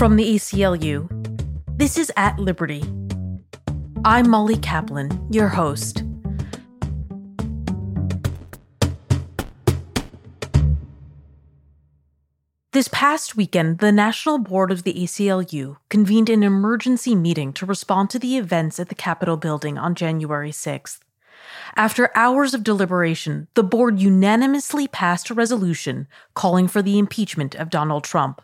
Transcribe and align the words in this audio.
From 0.00 0.16
the 0.16 0.36
ACLU, 0.36 1.10
this 1.76 1.98
is 1.98 2.10
At 2.16 2.38
Liberty. 2.38 2.82
I'm 4.02 4.30
Molly 4.30 4.56
Kaplan, 4.56 5.26
your 5.30 5.48
host. 5.48 6.04
This 12.72 12.88
past 12.88 13.36
weekend, 13.36 13.80
the 13.80 13.92
National 13.92 14.38
Board 14.38 14.72
of 14.72 14.84
the 14.84 14.94
ACLU 14.94 15.76
convened 15.90 16.30
an 16.30 16.42
emergency 16.42 17.14
meeting 17.14 17.52
to 17.52 17.66
respond 17.66 18.08
to 18.08 18.18
the 18.18 18.38
events 18.38 18.80
at 18.80 18.88
the 18.88 18.94
Capitol 18.94 19.36
building 19.36 19.76
on 19.76 19.94
January 19.94 20.50
6th. 20.50 21.00
After 21.76 22.10
hours 22.14 22.54
of 22.54 22.64
deliberation, 22.64 23.48
the 23.52 23.62
board 23.62 24.00
unanimously 24.00 24.88
passed 24.88 25.28
a 25.28 25.34
resolution 25.34 26.08
calling 26.32 26.68
for 26.68 26.80
the 26.80 26.98
impeachment 26.98 27.54
of 27.54 27.68
Donald 27.68 28.04
Trump. 28.04 28.40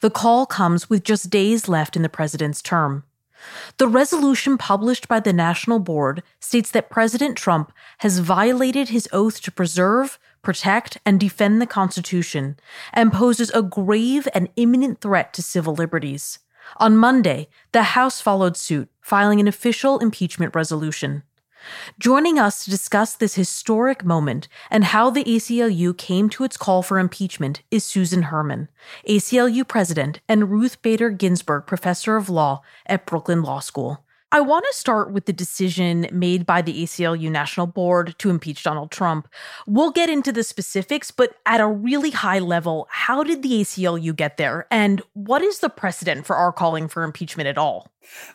The 0.00 0.10
call 0.10 0.46
comes 0.46 0.88
with 0.88 1.04
just 1.04 1.30
days 1.30 1.68
left 1.68 1.96
in 1.96 2.02
the 2.02 2.08
president's 2.08 2.62
term. 2.62 3.04
The 3.76 3.88
resolution 3.88 4.58
published 4.58 5.06
by 5.06 5.20
the 5.20 5.32
National 5.32 5.78
Board 5.78 6.22
states 6.40 6.70
that 6.72 6.90
President 6.90 7.36
Trump 7.36 7.72
has 7.98 8.18
violated 8.18 8.88
his 8.88 9.08
oath 9.12 9.40
to 9.42 9.52
preserve, 9.52 10.18
protect, 10.42 10.98
and 11.06 11.20
defend 11.20 11.60
the 11.60 11.66
Constitution 11.66 12.58
and 12.92 13.12
poses 13.12 13.50
a 13.50 13.62
grave 13.62 14.26
and 14.34 14.48
imminent 14.56 15.00
threat 15.00 15.32
to 15.34 15.42
civil 15.42 15.74
liberties. 15.74 16.40
On 16.76 16.96
Monday, 16.96 17.48
the 17.72 17.82
House 17.82 18.20
followed 18.20 18.56
suit, 18.56 18.90
filing 19.00 19.40
an 19.40 19.48
official 19.48 19.98
impeachment 20.00 20.54
resolution. 20.54 21.22
Joining 21.98 22.38
us 22.38 22.64
to 22.64 22.70
discuss 22.70 23.14
this 23.14 23.34
historic 23.34 24.04
moment 24.04 24.48
and 24.70 24.84
how 24.84 25.10
the 25.10 25.24
ACLU 25.24 25.96
came 25.96 26.28
to 26.30 26.44
its 26.44 26.56
call 26.56 26.82
for 26.82 26.98
impeachment 26.98 27.62
is 27.70 27.84
Susan 27.84 28.22
Herman, 28.22 28.68
ACLU 29.08 29.66
president 29.66 30.20
and 30.28 30.50
Ruth 30.50 30.80
Bader 30.82 31.10
Ginsburg 31.10 31.66
professor 31.66 32.16
of 32.16 32.28
law 32.28 32.62
at 32.86 33.06
Brooklyn 33.06 33.42
Law 33.42 33.60
School. 33.60 34.04
I 34.30 34.40
want 34.40 34.66
to 34.70 34.76
start 34.76 35.10
with 35.10 35.24
the 35.24 35.32
decision 35.32 36.06
made 36.12 36.44
by 36.44 36.60
the 36.60 36.82
ACLU 36.82 37.30
National 37.30 37.66
Board 37.66 38.14
to 38.18 38.28
impeach 38.28 38.62
Donald 38.62 38.90
Trump. 38.90 39.26
We'll 39.66 39.90
get 39.90 40.10
into 40.10 40.32
the 40.32 40.44
specifics, 40.44 41.10
but 41.10 41.36
at 41.46 41.62
a 41.62 41.66
really 41.66 42.10
high 42.10 42.38
level, 42.38 42.88
how 42.90 43.24
did 43.24 43.42
the 43.42 43.62
ACLU 43.62 44.14
get 44.14 44.36
there? 44.36 44.66
And 44.70 45.00
what 45.14 45.40
is 45.40 45.60
the 45.60 45.70
precedent 45.70 46.26
for 46.26 46.36
our 46.36 46.52
calling 46.52 46.88
for 46.88 47.04
impeachment 47.04 47.48
at 47.48 47.56
all? 47.56 47.90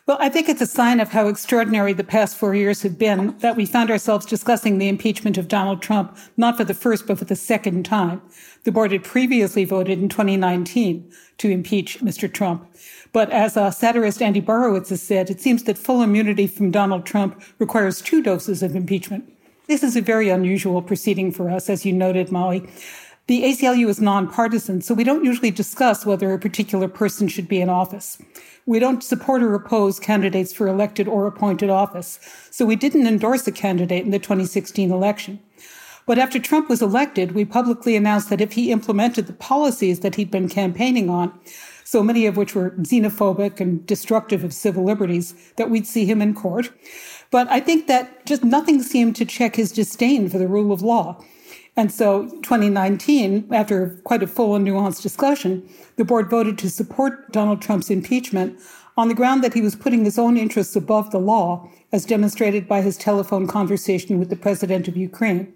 Well, 0.06 0.16
I 0.20 0.28
think 0.28 0.48
it's 0.48 0.60
a 0.60 0.66
sign 0.66 0.98
of 0.98 1.10
how 1.10 1.28
extraordinary 1.28 1.92
the 1.92 2.04
past 2.04 2.36
four 2.36 2.56
years 2.56 2.82
have 2.82 2.98
been 2.98 3.36
that 3.38 3.56
we 3.56 3.64
found 3.64 3.90
ourselves 3.90 4.26
discussing 4.26 4.78
the 4.78 4.88
impeachment 4.88 5.38
of 5.38 5.48
Donald 5.48 5.80
Trump, 5.80 6.16
not 6.36 6.56
for 6.56 6.64
the 6.64 6.74
first, 6.74 7.06
but 7.06 7.18
for 7.18 7.24
the 7.24 7.36
second 7.36 7.84
time. 7.84 8.20
The 8.64 8.72
board 8.72 8.92
had 8.92 9.04
previously 9.04 9.64
voted 9.64 10.00
in 10.00 10.08
2019 10.08 11.12
to 11.38 11.50
impeach 11.50 12.00
Mr. 12.00 12.32
Trump. 12.32 12.68
But 13.14 13.30
as 13.30 13.56
a 13.56 13.70
satirist 13.70 14.20
Andy 14.20 14.42
Borowitz 14.42 14.88
has 14.88 15.00
said, 15.00 15.30
it 15.30 15.40
seems 15.40 15.62
that 15.62 15.78
full 15.78 16.02
immunity 16.02 16.48
from 16.48 16.72
Donald 16.72 17.06
Trump 17.06 17.40
requires 17.60 18.02
two 18.02 18.20
doses 18.20 18.60
of 18.60 18.74
impeachment. 18.74 19.32
This 19.68 19.84
is 19.84 19.94
a 19.94 20.00
very 20.00 20.30
unusual 20.30 20.82
proceeding 20.82 21.30
for 21.30 21.48
us, 21.48 21.70
as 21.70 21.86
you 21.86 21.92
noted, 21.92 22.32
Molly. 22.32 22.68
The 23.28 23.44
ACLU 23.44 23.88
is 23.88 24.00
nonpartisan, 24.00 24.82
so 24.82 24.94
we 24.94 25.04
don't 25.04 25.24
usually 25.24 25.52
discuss 25.52 26.04
whether 26.04 26.32
a 26.32 26.40
particular 26.40 26.88
person 26.88 27.28
should 27.28 27.46
be 27.46 27.60
in 27.60 27.68
office. 27.68 28.20
We 28.66 28.80
don't 28.80 29.02
support 29.02 29.44
or 29.44 29.54
oppose 29.54 30.00
candidates 30.00 30.52
for 30.52 30.66
elected 30.66 31.06
or 31.06 31.28
appointed 31.28 31.70
office, 31.70 32.18
so 32.50 32.66
we 32.66 32.74
didn't 32.74 33.06
endorse 33.06 33.46
a 33.46 33.52
candidate 33.52 34.04
in 34.04 34.10
the 34.10 34.18
2016 34.18 34.90
election. 34.90 35.38
But 36.04 36.18
after 36.18 36.40
Trump 36.40 36.68
was 36.68 36.82
elected, 36.82 37.32
we 37.32 37.44
publicly 37.44 37.94
announced 37.94 38.28
that 38.30 38.40
if 38.40 38.52
he 38.52 38.72
implemented 38.72 39.28
the 39.28 39.32
policies 39.32 40.00
that 40.00 40.16
he'd 40.16 40.32
been 40.32 40.48
campaigning 40.48 41.08
on, 41.08 41.32
so 41.84 42.02
many 42.02 42.26
of 42.26 42.36
which 42.36 42.54
were 42.54 42.70
xenophobic 42.70 43.60
and 43.60 43.86
destructive 43.86 44.42
of 44.42 44.52
civil 44.52 44.84
liberties, 44.84 45.34
that 45.56 45.70
we'd 45.70 45.86
see 45.86 46.04
him 46.06 46.20
in 46.20 46.34
court. 46.34 46.72
But 47.30 47.48
I 47.48 47.60
think 47.60 47.86
that 47.86 48.26
just 48.26 48.42
nothing 48.44 48.82
seemed 48.82 49.16
to 49.16 49.24
check 49.24 49.56
his 49.56 49.72
disdain 49.72 50.28
for 50.28 50.38
the 50.38 50.48
rule 50.48 50.72
of 50.72 50.82
law. 50.82 51.22
And 51.76 51.90
so 51.92 52.28
2019, 52.42 53.48
after 53.52 54.00
quite 54.04 54.22
a 54.22 54.28
full 54.28 54.54
and 54.54 54.66
nuanced 54.66 55.02
discussion, 55.02 55.68
the 55.96 56.04
board 56.04 56.30
voted 56.30 56.58
to 56.58 56.70
support 56.70 57.32
Donald 57.32 57.60
Trump's 57.60 57.90
impeachment 57.90 58.60
on 58.96 59.08
the 59.08 59.14
ground 59.14 59.42
that 59.42 59.54
he 59.54 59.60
was 59.60 59.74
putting 59.74 60.04
his 60.04 60.18
own 60.18 60.36
interests 60.36 60.76
above 60.76 61.10
the 61.10 61.18
law, 61.18 61.68
as 61.92 62.04
demonstrated 62.04 62.68
by 62.68 62.80
his 62.80 62.96
telephone 62.96 63.46
conversation 63.46 64.18
with 64.18 64.30
the 64.30 64.36
president 64.36 64.86
of 64.86 64.96
Ukraine. 64.96 65.52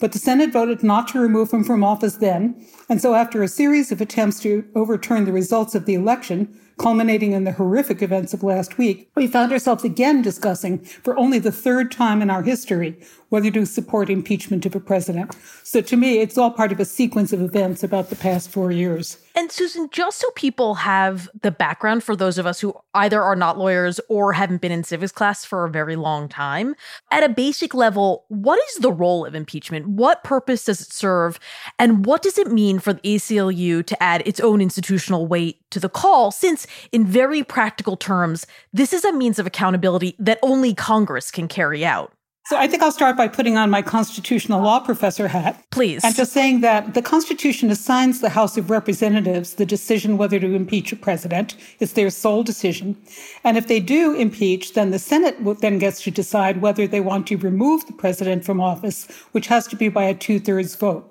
But 0.00 0.12
the 0.12 0.18
Senate 0.18 0.50
voted 0.50 0.82
not 0.82 1.06
to 1.08 1.20
remove 1.20 1.52
him 1.52 1.62
from 1.62 1.84
office 1.84 2.16
then. 2.16 2.66
And 2.88 3.00
so 3.00 3.14
after 3.14 3.42
a 3.42 3.48
series 3.48 3.92
of 3.92 4.00
attempts 4.00 4.40
to 4.40 4.64
overturn 4.74 5.26
the 5.26 5.32
results 5.32 5.74
of 5.74 5.84
the 5.84 5.94
election, 5.94 6.58
culminating 6.80 7.32
in 7.32 7.44
the 7.44 7.52
horrific 7.52 8.00
events 8.00 8.32
of 8.32 8.42
last 8.42 8.78
week, 8.78 9.10
we 9.14 9.26
found 9.26 9.52
ourselves 9.52 9.84
again 9.84 10.22
discussing, 10.22 10.78
for 10.78 11.14
only 11.18 11.38
the 11.38 11.52
third 11.52 11.92
time 11.92 12.22
in 12.22 12.30
our 12.30 12.42
history, 12.42 12.98
whether 13.28 13.50
to 13.50 13.66
support 13.66 14.08
impeachment 14.08 14.64
of 14.64 14.74
a 14.74 14.80
president. 14.80 15.36
So 15.62 15.82
to 15.82 15.96
me, 15.96 16.20
it's 16.20 16.38
all 16.38 16.50
part 16.50 16.72
of 16.72 16.80
a 16.80 16.86
sequence 16.86 17.34
of 17.34 17.42
events 17.42 17.84
about 17.84 18.08
the 18.08 18.16
past 18.16 18.48
four 18.48 18.72
years. 18.72 19.18
And 19.36 19.52
Susan, 19.52 19.88
just 19.92 20.18
so 20.18 20.28
people 20.34 20.74
have 20.74 21.28
the 21.42 21.52
background 21.52 22.02
for 22.02 22.16
those 22.16 22.38
of 22.38 22.46
us 22.46 22.60
who 22.60 22.74
either 22.94 23.22
are 23.22 23.36
not 23.36 23.58
lawyers 23.58 24.00
or 24.08 24.32
haven't 24.32 24.60
been 24.60 24.72
in 24.72 24.82
civics 24.82 25.12
class 25.12 25.44
for 25.44 25.64
a 25.64 25.70
very 25.70 25.96
long 25.96 26.28
time, 26.28 26.74
at 27.10 27.22
a 27.22 27.28
basic 27.28 27.74
level, 27.74 28.24
what 28.28 28.58
is 28.70 28.76
the 28.76 28.90
role 28.90 29.24
of 29.24 29.34
impeachment? 29.34 29.86
What 29.86 30.24
purpose 30.24 30.64
does 30.64 30.80
it 30.80 30.92
serve? 30.92 31.38
And 31.78 32.04
what 32.06 32.22
does 32.22 32.38
it 32.38 32.50
mean 32.50 32.80
for 32.80 32.94
the 32.94 33.00
ACLU 33.02 33.86
to 33.86 34.02
add 34.02 34.26
its 34.26 34.40
own 34.40 34.60
institutional 34.60 35.26
weight 35.26 35.58
to 35.70 35.78
the 35.78 35.88
call, 35.88 36.32
since, 36.32 36.66
in 36.92 37.06
very 37.06 37.42
practical 37.42 37.96
terms, 37.96 38.46
this 38.72 38.92
is 38.92 39.04
a 39.04 39.12
means 39.12 39.38
of 39.38 39.46
accountability 39.46 40.16
that 40.18 40.38
only 40.42 40.74
Congress 40.74 41.30
can 41.30 41.48
carry 41.48 41.84
out? 41.84 42.12
So 42.46 42.56
I 42.56 42.66
think 42.66 42.82
I'll 42.82 42.90
start 42.90 43.16
by 43.16 43.28
putting 43.28 43.56
on 43.56 43.70
my 43.70 43.80
constitutional 43.80 44.60
law 44.60 44.80
professor 44.80 45.28
hat. 45.28 45.62
Please. 45.70 46.02
And 46.02 46.16
just 46.16 46.32
saying 46.32 46.62
that 46.62 46.94
the 46.94 47.02
Constitution 47.02 47.70
assigns 47.70 48.20
the 48.20 48.30
House 48.30 48.56
of 48.56 48.70
Representatives 48.70 49.54
the 49.54 49.66
decision 49.66 50.16
whether 50.16 50.40
to 50.40 50.54
impeach 50.54 50.90
a 50.90 50.96
president. 50.96 51.54
It's 51.78 51.92
their 51.92 52.10
sole 52.10 52.42
decision. 52.42 52.96
And 53.44 53.56
if 53.56 53.68
they 53.68 53.78
do 53.78 54.14
impeach, 54.14 54.72
then 54.72 54.90
the 54.90 54.98
Senate 54.98 55.36
then 55.60 55.78
gets 55.78 56.02
to 56.02 56.10
decide 56.10 56.60
whether 56.60 56.88
they 56.88 57.00
want 57.00 57.28
to 57.28 57.36
remove 57.36 57.86
the 57.86 57.92
president 57.92 58.44
from 58.44 58.60
office, 58.60 59.06
which 59.30 59.46
has 59.46 59.68
to 59.68 59.76
be 59.76 59.88
by 59.88 60.04
a 60.04 60.14
two 60.14 60.40
thirds 60.40 60.74
vote. 60.74 61.09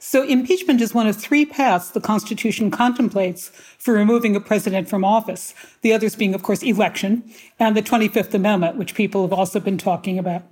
So 0.00 0.22
impeachment 0.22 0.80
is 0.80 0.94
one 0.94 1.08
of 1.08 1.16
three 1.16 1.44
paths 1.44 1.90
the 1.90 2.00
Constitution 2.00 2.70
contemplates 2.70 3.48
for 3.78 3.94
removing 3.94 4.36
a 4.36 4.40
president 4.40 4.88
from 4.88 5.04
office. 5.04 5.54
The 5.82 5.92
others 5.92 6.14
being, 6.14 6.34
of 6.34 6.42
course, 6.42 6.62
election 6.62 7.24
and 7.58 7.76
the 7.76 7.82
25th 7.82 8.32
Amendment, 8.32 8.76
which 8.76 8.94
people 8.94 9.22
have 9.22 9.32
also 9.32 9.58
been 9.58 9.78
talking 9.78 10.18
about. 10.18 10.44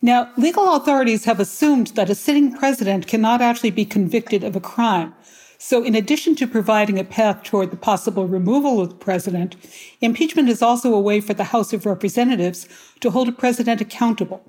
Now, 0.00 0.30
legal 0.36 0.74
authorities 0.74 1.24
have 1.24 1.40
assumed 1.40 1.88
that 1.88 2.10
a 2.10 2.14
sitting 2.14 2.56
president 2.56 3.06
cannot 3.06 3.40
actually 3.40 3.70
be 3.70 3.84
convicted 3.84 4.44
of 4.44 4.54
a 4.54 4.60
crime. 4.60 5.14
So, 5.58 5.84
in 5.84 5.94
addition 5.94 6.34
to 6.36 6.46
providing 6.48 6.98
a 6.98 7.04
path 7.04 7.44
toward 7.44 7.70
the 7.70 7.76
possible 7.76 8.26
removal 8.26 8.80
of 8.80 8.88
the 8.88 8.94
president, 8.96 9.54
impeachment 10.00 10.48
is 10.48 10.60
also 10.60 10.92
a 10.92 11.00
way 11.00 11.20
for 11.20 11.34
the 11.34 11.44
House 11.44 11.72
of 11.72 11.86
Representatives 11.86 12.68
to 13.00 13.10
hold 13.10 13.28
a 13.28 13.32
president 13.32 13.80
accountable 13.80 14.42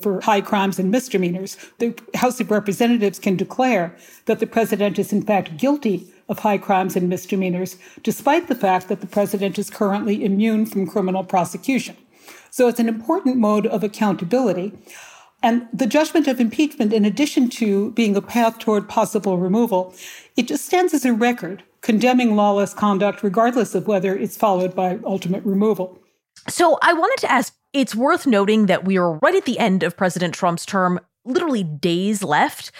for 0.00 0.20
high 0.20 0.40
crimes 0.40 0.78
and 0.78 0.90
misdemeanors. 0.90 1.56
The 1.78 1.94
House 2.14 2.40
of 2.40 2.50
Representatives 2.50 3.18
can 3.18 3.36
declare 3.36 3.94
that 4.26 4.40
the 4.40 4.46
president 4.46 4.98
is 4.98 5.12
in 5.12 5.22
fact 5.22 5.56
guilty 5.56 6.12
of 6.28 6.40
high 6.40 6.58
crimes 6.58 6.96
and 6.96 7.08
misdemeanors, 7.08 7.76
despite 8.02 8.48
the 8.48 8.54
fact 8.54 8.88
that 8.88 9.00
the 9.00 9.06
president 9.06 9.58
is 9.58 9.68
currently 9.68 10.24
immune 10.24 10.64
from 10.64 10.86
criminal 10.86 11.24
prosecution. 11.24 11.96
So 12.50 12.68
it's 12.68 12.80
an 12.80 12.88
important 12.88 13.36
mode 13.36 13.66
of 13.66 13.82
accountability. 13.82 14.72
And 15.42 15.66
the 15.72 15.86
judgment 15.86 16.28
of 16.28 16.38
impeachment, 16.38 16.92
in 16.92 17.04
addition 17.04 17.48
to 17.50 17.92
being 17.92 18.14
a 18.14 18.22
path 18.22 18.58
toward 18.58 18.88
possible 18.88 19.38
removal, 19.38 19.94
it 20.36 20.46
just 20.46 20.66
stands 20.66 20.94
as 20.94 21.04
a 21.04 21.12
record 21.12 21.62
condemning 21.80 22.36
lawless 22.36 22.74
conduct, 22.74 23.22
regardless 23.22 23.74
of 23.74 23.86
whether 23.86 24.14
it's 24.14 24.36
followed 24.36 24.74
by 24.74 24.98
ultimate 25.04 25.44
removal. 25.44 25.98
So 26.48 26.78
I 26.82 26.92
wanted 26.92 27.18
to 27.22 27.32
ask 27.32 27.54
it's 27.72 27.94
worth 27.94 28.26
noting 28.26 28.66
that 28.66 28.84
we 28.84 28.98
are 28.98 29.14
right 29.14 29.34
at 29.34 29.44
the 29.44 29.58
end 29.58 29.82
of 29.82 29.96
President 29.96 30.34
Trump's 30.34 30.66
term, 30.66 31.00
literally 31.24 31.64
days 31.64 32.22
left. 32.22 32.72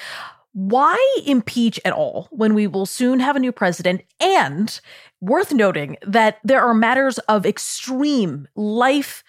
Why 0.52 0.98
impeach 1.26 1.78
at 1.84 1.92
all 1.92 2.28
when 2.30 2.54
we 2.54 2.66
will 2.66 2.86
soon 2.86 3.20
have 3.20 3.36
a 3.36 3.40
new 3.40 3.52
president? 3.52 4.02
And 4.18 4.80
worth 5.20 5.52
noting 5.52 5.96
that 6.04 6.38
there 6.42 6.60
are 6.60 6.74
matters 6.74 7.18
of 7.20 7.46
extreme 7.46 8.48
life 8.56 9.22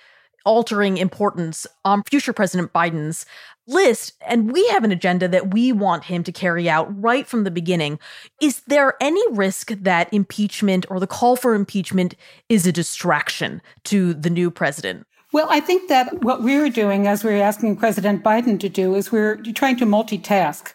altering 0.46 0.98
importance 0.98 1.68
on 1.86 2.04
future 2.04 2.34
President 2.34 2.74
Biden's 2.74 3.26
list. 3.68 4.14
And 4.26 4.52
we 4.52 4.68
have 4.70 4.84
an 4.84 4.92
agenda 4.92 5.28
that 5.28 5.54
we 5.54 5.72
want 5.72 6.06
him 6.06 6.24
to 6.24 6.32
carry 6.32 6.68
out 6.68 6.88
right 7.02 7.28
from 7.28 7.44
the 7.44 7.52
beginning. 7.52 8.00
Is 8.42 8.62
there 8.62 8.96
any 9.00 9.22
risk 9.32 9.70
that 9.70 10.12
impeachment 10.12 10.86
or 10.90 11.00
the 11.00 11.06
call 11.06 11.36
for 11.36 11.54
impeachment 11.54 12.16
is 12.50 12.66
a 12.66 12.72
distraction 12.72 13.62
to 13.86 14.16
the 14.16 14.32
new 14.32 14.50
president? 14.50 15.06
Well, 15.34 15.48
I 15.50 15.62
think 15.62 15.88
that 15.88 16.24
what 16.24 16.44
we're 16.44 16.70
doing, 16.70 17.08
as 17.08 17.24
we're 17.24 17.42
asking 17.42 17.78
President 17.78 18.22
Biden 18.22 18.60
to 18.60 18.68
do, 18.68 18.96
is 18.96 19.14
we're 19.14 19.38
trying 19.38 19.78
to 19.78 19.86
multitask. 19.86 20.74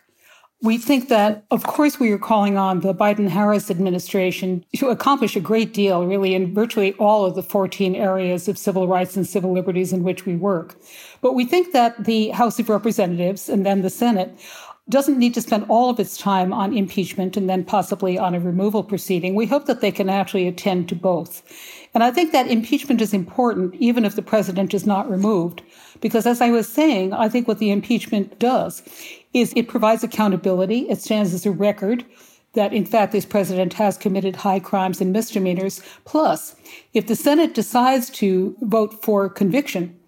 We 0.63 0.79
think 0.79 1.11
that, 1.11 1.45
of 1.51 1.65
course, 1.65 2.01
we 2.01 2.11
are 2.13 2.19
calling 2.19 2.57
on 2.57 2.81
the 2.81 2.95
Biden 2.95 3.29
Harris 3.29 3.71
administration 3.71 4.65
to 4.77 4.89
accomplish 4.89 5.37
a 5.37 5.41
great 5.41 5.75
deal, 5.75 6.07
really, 6.07 6.35
in 6.35 6.55
virtually 6.55 6.95
all 6.95 7.27
of 7.27 7.35
the 7.35 7.43
14 7.43 7.95
areas 7.95 8.49
of 8.49 8.57
civil 8.57 8.89
rights 8.89 9.15
and 9.15 9.27
civil 9.27 9.53
liberties 9.53 9.93
in 9.93 10.03
which 10.03 10.25
we 10.25 10.37
work. 10.37 10.75
But 11.21 11.35
we 11.35 11.45
think 11.45 11.75
that 11.75 12.07
the 12.07 12.31
House 12.31 12.59
of 12.59 12.71
Representatives 12.71 13.51
and 13.51 13.67
then 13.67 13.83
the 13.83 13.91
Senate 13.91 14.41
doesn't 14.89 15.19
need 15.19 15.35
to 15.35 15.43
spend 15.43 15.67
all 15.69 15.91
of 15.91 15.99
its 15.99 16.17
time 16.17 16.53
on 16.53 16.77
impeachment 16.77 17.37
and 17.37 17.51
then 17.51 17.65
possibly 17.65 18.17
on 18.17 18.35
a 18.35 18.41
removal 18.41 18.85
proceeding. 18.85 19.35
We 19.35 19.47
hope 19.47 19.67
that 19.67 19.81
they 19.81 19.91
can 19.91 20.09
actually 20.09 20.47
attend 20.47 20.89
to 20.89 20.95
both. 20.95 21.43
And 21.93 22.05
I 22.05 22.13
think 22.13 22.31
that 22.31 22.47
impeachment 22.47 23.01
is 23.01 23.13
important, 23.13 23.75
even 23.75 24.05
if 24.05 24.15
the 24.15 24.23
president 24.23 24.75
is 24.75 24.87
not 24.87 25.11
removed, 25.11 25.63
because 26.01 26.25
as 26.25 26.41
I 26.41 26.51
was 26.51 26.69
saying, 26.69 27.13
I 27.13 27.29
think 27.29 27.49
what 27.49 27.59
the 27.59 27.71
impeachment 27.71 28.39
does 28.39 28.83
is 29.33 29.53
it 29.57 29.69
provides 29.69 30.05
accountability. 30.05 30.89
It 30.89 31.01
stands 31.01 31.35
as 31.35 31.47
a 31.47 31.51
record 31.51 32.05
that, 32.53 32.73
in 32.73 32.87
fact, 32.87 33.13
this 33.13 33.27
president 33.27 33.73
has 33.75 33.99
committed 33.99 34.37
high 34.37 34.61
crimes 34.61 35.01
and 35.01 35.13
misdemeanors. 35.13 35.83
Plus, 36.05 36.55
if 36.95 37.07
the 37.07 37.17
Senate 37.17 37.55
decides 37.55 38.09
to 38.11 38.57
vote 38.61 39.03
for 39.03 39.29
conviction, 39.29 39.99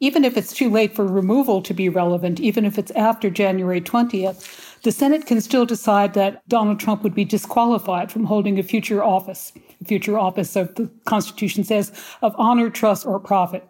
even 0.00 0.24
if 0.24 0.36
it's 0.36 0.52
too 0.52 0.68
late 0.68 0.94
for 0.94 1.06
removal 1.06 1.62
to 1.62 1.72
be 1.72 1.88
relevant, 1.88 2.38
even 2.38 2.64
if 2.64 2.78
it's 2.78 2.90
after 2.92 3.30
January 3.30 3.80
20th, 3.80 4.82
the 4.82 4.92
Senate 4.92 5.26
can 5.26 5.40
still 5.40 5.64
decide 5.64 6.12
that 6.14 6.46
Donald 6.48 6.78
Trump 6.78 7.02
would 7.02 7.14
be 7.14 7.24
disqualified 7.24 8.12
from 8.12 8.24
holding 8.24 8.58
a 8.58 8.62
future 8.62 9.02
office, 9.02 9.52
a 9.80 9.84
future 9.84 10.18
office 10.18 10.54
of 10.54 10.74
the 10.74 10.90
Constitution 11.06 11.64
says 11.64 11.92
of 12.20 12.34
honor, 12.36 12.68
trust, 12.68 13.06
or 13.06 13.18
profit. 13.18 13.66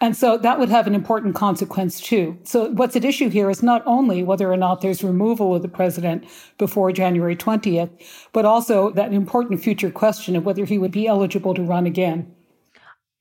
And 0.00 0.16
so 0.16 0.36
that 0.36 0.58
would 0.58 0.68
have 0.68 0.86
an 0.86 0.94
important 0.94 1.34
consequence 1.34 2.00
too. 2.00 2.36
So 2.44 2.70
what's 2.72 2.96
at 2.96 3.04
issue 3.04 3.30
here 3.30 3.48
is 3.48 3.62
not 3.62 3.82
only 3.86 4.22
whether 4.22 4.52
or 4.52 4.56
not 4.56 4.80
there's 4.80 5.02
removal 5.02 5.54
of 5.54 5.62
the 5.62 5.68
president 5.68 6.24
before 6.58 6.92
January 6.92 7.36
20th, 7.36 7.90
but 8.32 8.44
also 8.44 8.90
that 8.90 9.14
important 9.14 9.62
future 9.62 9.90
question 9.90 10.36
of 10.36 10.44
whether 10.44 10.64
he 10.64 10.76
would 10.76 10.90
be 10.90 11.06
eligible 11.06 11.54
to 11.54 11.62
run 11.62 11.86
again. 11.86 12.34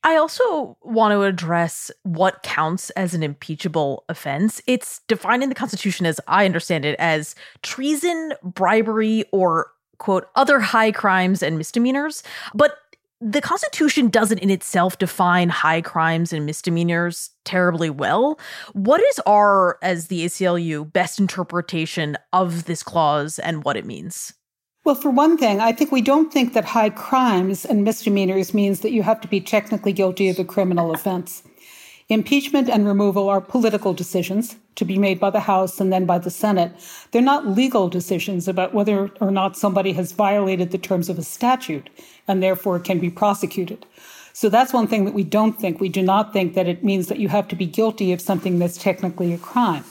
I 0.03 0.17
also 0.17 0.77
want 0.81 1.13
to 1.13 1.23
address 1.23 1.89
what 2.03 2.43
counts 2.43 2.89
as 2.91 3.13
an 3.13 3.23
impeachable 3.23 4.03
offense. 4.09 4.61
It's 4.67 4.99
defined 5.07 5.43
in 5.43 5.49
the 5.49 5.55
Constitution, 5.55 6.05
as 6.05 6.19
I 6.27 6.45
understand 6.45 6.83
it, 6.83 6.97
as 6.99 7.35
treason, 7.61 8.33
bribery, 8.43 9.23
or 9.31 9.71
quote, 9.99 10.27
other 10.35 10.59
high 10.59 10.91
crimes 10.91 11.41
and 11.41 11.57
misdemeanors. 11.57 12.23
But 12.53 12.75
the 13.21 13.39
Constitution 13.39 14.09
doesn't 14.09 14.39
in 14.39 14.49
itself 14.49 14.97
define 14.97 15.47
high 15.47 15.79
crimes 15.79 16.33
and 16.33 16.45
misdemeanors 16.45 17.29
terribly 17.45 17.89
well. 17.89 18.37
What 18.73 19.01
is 19.01 19.19
our, 19.25 19.79
as 19.81 20.07
the 20.07 20.25
ACLU, 20.25 20.91
best 20.91 21.19
interpretation 21.19 22.17
of 22.33 22.65
this 22.65 22.83
clause 22.83 23.39
and 23.39 23.63
what 23.63 23.77
it 23.77 23.85
means? 23.85 24.33
Well, 24.85 24.95
for 24.95 25.11
one 25.11 25.37
thing, 25.37 25.61
I 25.61 25.71
think 25.71 25.93
we 25.93 26.01
don't 26.01 26.33
think 26.33 26.51
that 26.53 26.65
high 26.65 26.89
crimes 26.89 27.63
and 27.63 27.85
misdemeanors 27.85 28.53
means 28.53 28.81
that 28.81 28.91
you 28.91 29.01
have 29.03 29.21
to 29.21 29.29
be 29.29 29.39
technically 29.39 29.93
guilty 29.93 30.27
of 30.27 30.39
a 30.39 30.43
criminal 30.43 30.93
offense. 30.93 31.41
Impeachment 32.09 32.69
and 32.69 32.85
removal 32.85 33.29
are 33.29 33.39
political 33.39 33.93
decisions 33.93 34.57
to 34.75 34.83
be 34.83 34.97
made 34.97 35.21
by 35.21 35.29
the 35.29 35.39
House 35.39 35.79
and 35.79 35.93
then 35.93 36.05
by 36.05 36.17
the 36.17 36.29
Senate. 36.29 36.73
They're 37.11 37.21
not 37.21 37.47
legal 37.47 37.87
decisions 37.87 38.49
about 38.49 38.73
whether 38.73 39.09
or 39.21 39.31
not 39.31 39.55
somebody 39.55 39.93
has 39.93 40.11
violated 40.11 40.71
the 40.71 40.77
terms 40.77 41.07
of 41.07 41.17
a 41.17 41.23
statute 41.23 41.89
and 42.27 42.43
therefore 42.43 42.77
can 42.77 42.99
be 42.99 43.09
prosecuted. 43.09 43.85
So 44.33 44.49
that's 44.49 44.73
one 44.73 44.87
thing 44.87 45.05
that 45.05 45.13
we 45.13 45.23
don't 45.23 45.57
think. 45.57 45.79
We 45.79 45.87
do 45.87 46.01
not 46.01 46.33
think 46.33 46.55
that 46.55 46.67
it 46.67 46.83
means 46.83 47.07
that 47.07 47.19
you 47.19 47.29
have 47.29 47.47
to 47.47 47.55
be 47.55 47.67
guilty 47.67 48.11
of 48.11 48.19
something 48.19 48.59
that's 48.59 48.77
technically 48.77 49.31
a 49.31 49.37
crime. 49.37 49.85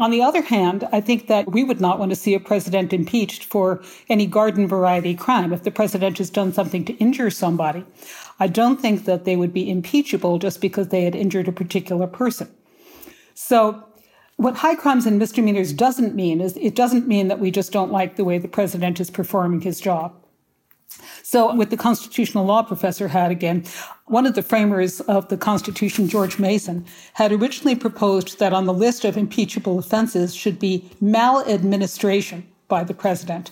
On 0.00 0.10
the 0.10 0.22
other 0.22 0.40
hand, 0.40 0.88
I 0.92 1.02
think 1.02 1.26
that 1.26 1.52
we 1.52 1.62
would 1.62 1.78
not 1.78 1.98
want 1.98 2.08
to 2.08 2.16
see 2.16 2.32
a 2.32 2.40
president 2.40 2.94
impeached 2.94 3.44
for 3.44 3.82
any 4.08 4.24
garden 4.24 4.66
variety 4.66 5.14
crime. 5.14 5.52
If 5.52 5.62
the 5.62 5.70
president 5.70 6.16
has 6.16 6.30
done 6.30 6.54
something 6.54 6.86
to 6.86 6.94
injure 6.94 7.28
somebody, 7.28 7.84
I 8.38 8.46
don't 8.46 8.80
think 8.80 9.04
that 9.04 9.26
they 9.26 9.36
would 9.36 9.52
be 9.52 9.70
impeachable 9.70 10.38
just 10.38 10.62
because 10.62 10.88
they 10.88 11.04
had 11.04 11.14
injured 11.14 11.48
a 11.48 11.52
particular 11.52 12.06
person. 12.06 12.48
So, 13.34 13.84
what 14.36 14.56
high 14.56 14.74
crimes 14.74 15.04
and 15.04 15.18
misdemeanors 15.18 15.74
doesn't 15.74 16.14
mean 16.14 16.40
is 16.40 16.56
it 16.56 16.74
doesn't 16.74 17.06
mean 17.06 17.28
that 17.28 17.38
we 17.38 17.50
just 17.50 17.70
don't 17.70 17.92
like 17.92 18.16
the 18.16 18.24
way 18.24 18.38
the 18.38 18.48
president 18.48 19.00
is 19.00 19.10
performing 19.10 19.60
his 19.60 19.82
job. 19.82 20.14
So, 21.22 21.54
with 21.54 21.70
the 21.70 21.76
constitutional 21.76 22.44
law 22.44 22.62
professor 22.62 23.08
had 23.08 23.30
again, 23.30 23.64
one 24.06 24.26
of 24.26 24.34
the 24.34 24.42
framers 24.42 25.00
of 25.02 25.28
the 25.28 25.36
Constitution, 25.36 26.08
George 26.08 26.38
Mason, 26.38 26.84
had 27.14 27.30
originally 27.30 27.76
proposed 27.76 28.38
that 28.40 28.52
on 28.52 28.66
the 28.66 28.72
list 28.72 29.04
of 29.04 29.16
impeachable 29.16 29.78
offenses 29.78 30.34
should 30.34 30.58
be 30.58 30.90
maladministration 31.00 32.46
by 32.66 32.82
the 32.82 32.94
president. 32.94 33.50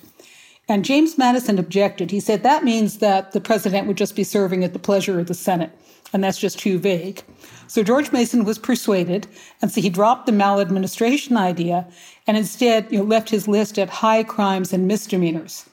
And 0.69 0.85
James 0.85 1.17
Madison 1.17 1.59
objected. 1.59 2.11
He 2.11 2.21
said 2.21 2.43
that 2.43 2.65
means 2.65 2.99
that 2.99 3.33
the 3.33 3.41
president 3.41 3.87
would 3.87 3.97
just 3.97 4.17
be 4.17 4.25
serving 4.25 4.65
at 4.65 4.73
the 4.73 4.79
pleasure 4.79 5.19
of 5.19 5.27
the 5.27 5.35
Senate, 5.35 5.71
and 6.13 6.23
that's 6.23 6.39
just 6.39 6.59
too 6.59 6.79
vague. 6.79 7.23
So 7.69 7.83
George 7.83 8.13
Mason 8.13 8.45
was 8.45 8.59
persuaded, 8.59 9.27
and 9.63 9.71
so 9.71 9.81
he 9.81 9.91
dropped 9.91 10.27
the 10.27 10.33
maladministration 10.33 11.37
idea 11.37 11.87
and 12.27 12.37
instead 12.37 12.91
you 12.91 12.99
know, 12.99 13.05
left 13.05 13.31
his 13.31 13.47
list 13.47 13.79
at 13.79 13.89
high 13.89 14.25
crimes 14.25 14.73
and 14.73 14.89
misdemeanors. 14.89 15.69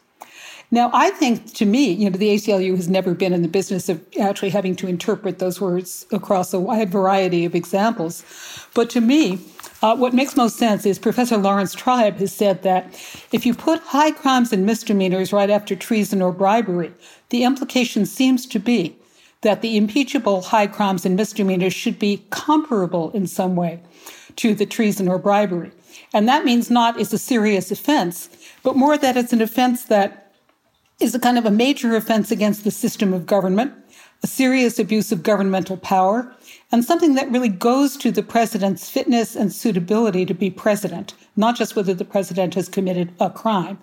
Now, 0.76 0.90
I 0.92 1.12
think 1.12 1.54
to 1.54 1.66
me, 1.66 1.94
you 1.94 2.10
know, 2.10 2.18
the 2.18 2.36
ACLU 2.36 2.76
has 2.76 2.90
never 2.90 3.14
been 3.14 3.32
in 3.32 3.44
the 3.44 3.48
business 3.48 3.88
of 3.88 4.06
actually 4.20 4.50
having 4.50 4.76
to 4.76 4.90
interpret 4.90 5.40
those 5.40 5.62
words 5.62 6.06
across 6.12 6.54
a 6.54 6.60
wide 6.60 6.90
variety 6.90 7.46
of 7.46 7.56
examples. 7.56 8.26
But 8.74 8.90
to 8.90 9.00
me, 9.00 9.40
uh, 9.82 9.96
what 9.96 10.14
makes 10.14 10.36
most 10.36 10.58
sense 10.58 10.86
is 10.86 11.00
Professor 11.00 11.38
Laurence 11.38 11.74
Tribe 11.74 12.18
has 12.18 12.36
said 12.36 12.64
that 12.64 12.88
if 13.32 13.46
you 13.46 13.54
put 13.54 13.80
high 13.84 14.12
crimes 14.12 14.52
and 14.52 14.66
misdemeanors 14.66 15.32
right 15.32 15.50
after 15.50 15.78
treason 15.78 16.22
or 16.22 16.34
bribery, 16.34 16.92
the 17.30 17.46
implication 17.46 18.06
seems 18.06 18.46
to 18.48 18.60
be 18.60 18.98
that 19.44 19.62
the 19.62 19.78
impeachable 19.78 20.42
high 20.42 20.68
crimes 20.68 21.06
and 21.06 21.16
misdemeanors 21.16 21.74
should 21.74 21.98
be 21.98 22.26
comparable 22.32 23.12
in 23.12 23.28
some 23.28 23.56
way 23.56 23.80
to 24.36 24.54
the 24.54 24.66
treason 24.66 25.08
or 25.08 25.20
bribery. 25.20 25.72
And 26.14 26.28
that 26.28 26.44
means 26.44 26.70
not 26.70 27.00
it's 27.00 27.14
a 27.14 27.18
serious 27.18 27.72
offense, 27.72 28.28
but 28.62 28.76
more 28.76 28.98
that 28.98 29.16
it's 29.16 29.32
an 29.32 29.42
offense 29.42 29.86
that 29.86 30.25
is 31.00 31.14
a 31.14 31.20
kind 31.20 31.38
of 31.38 31.46
a 31.46 31.52
major 31.52 31.96
offense 31.96 32.32
against 32.32 32.64
the 32.64 32.72
system 32.72 33.14
of 33.14 33.26
government, 33.26 33.74
a 34.24 34.28
serious 34.28 34.80
abuse 34.80 35.12
of 35.12 35.24
governmental 35.24 35.78
power, 35.78 36.34
and 36.72 36.84
something 36.84 37.16
that 37.16 37.32
really 37.32 37.50
goes 37.50 37.98
to 37.98 38.12
the 38.12 38.24
president's 38.24 38.90
fitness 38.90 39.36
and 39.36 39.54
suitability 39.54 40.26
to 40.26 40.34
be 40.34 40.50
president, 40.50 41.14
not 41.36 41.56
just 41.56 41.76
whether 41.76 41.94
the 41.94 42.06
president 42.06 42.56
has 42.56 42.70
committed 42.70 43.14
a 43.20 43.30
crime. 43.30 43.78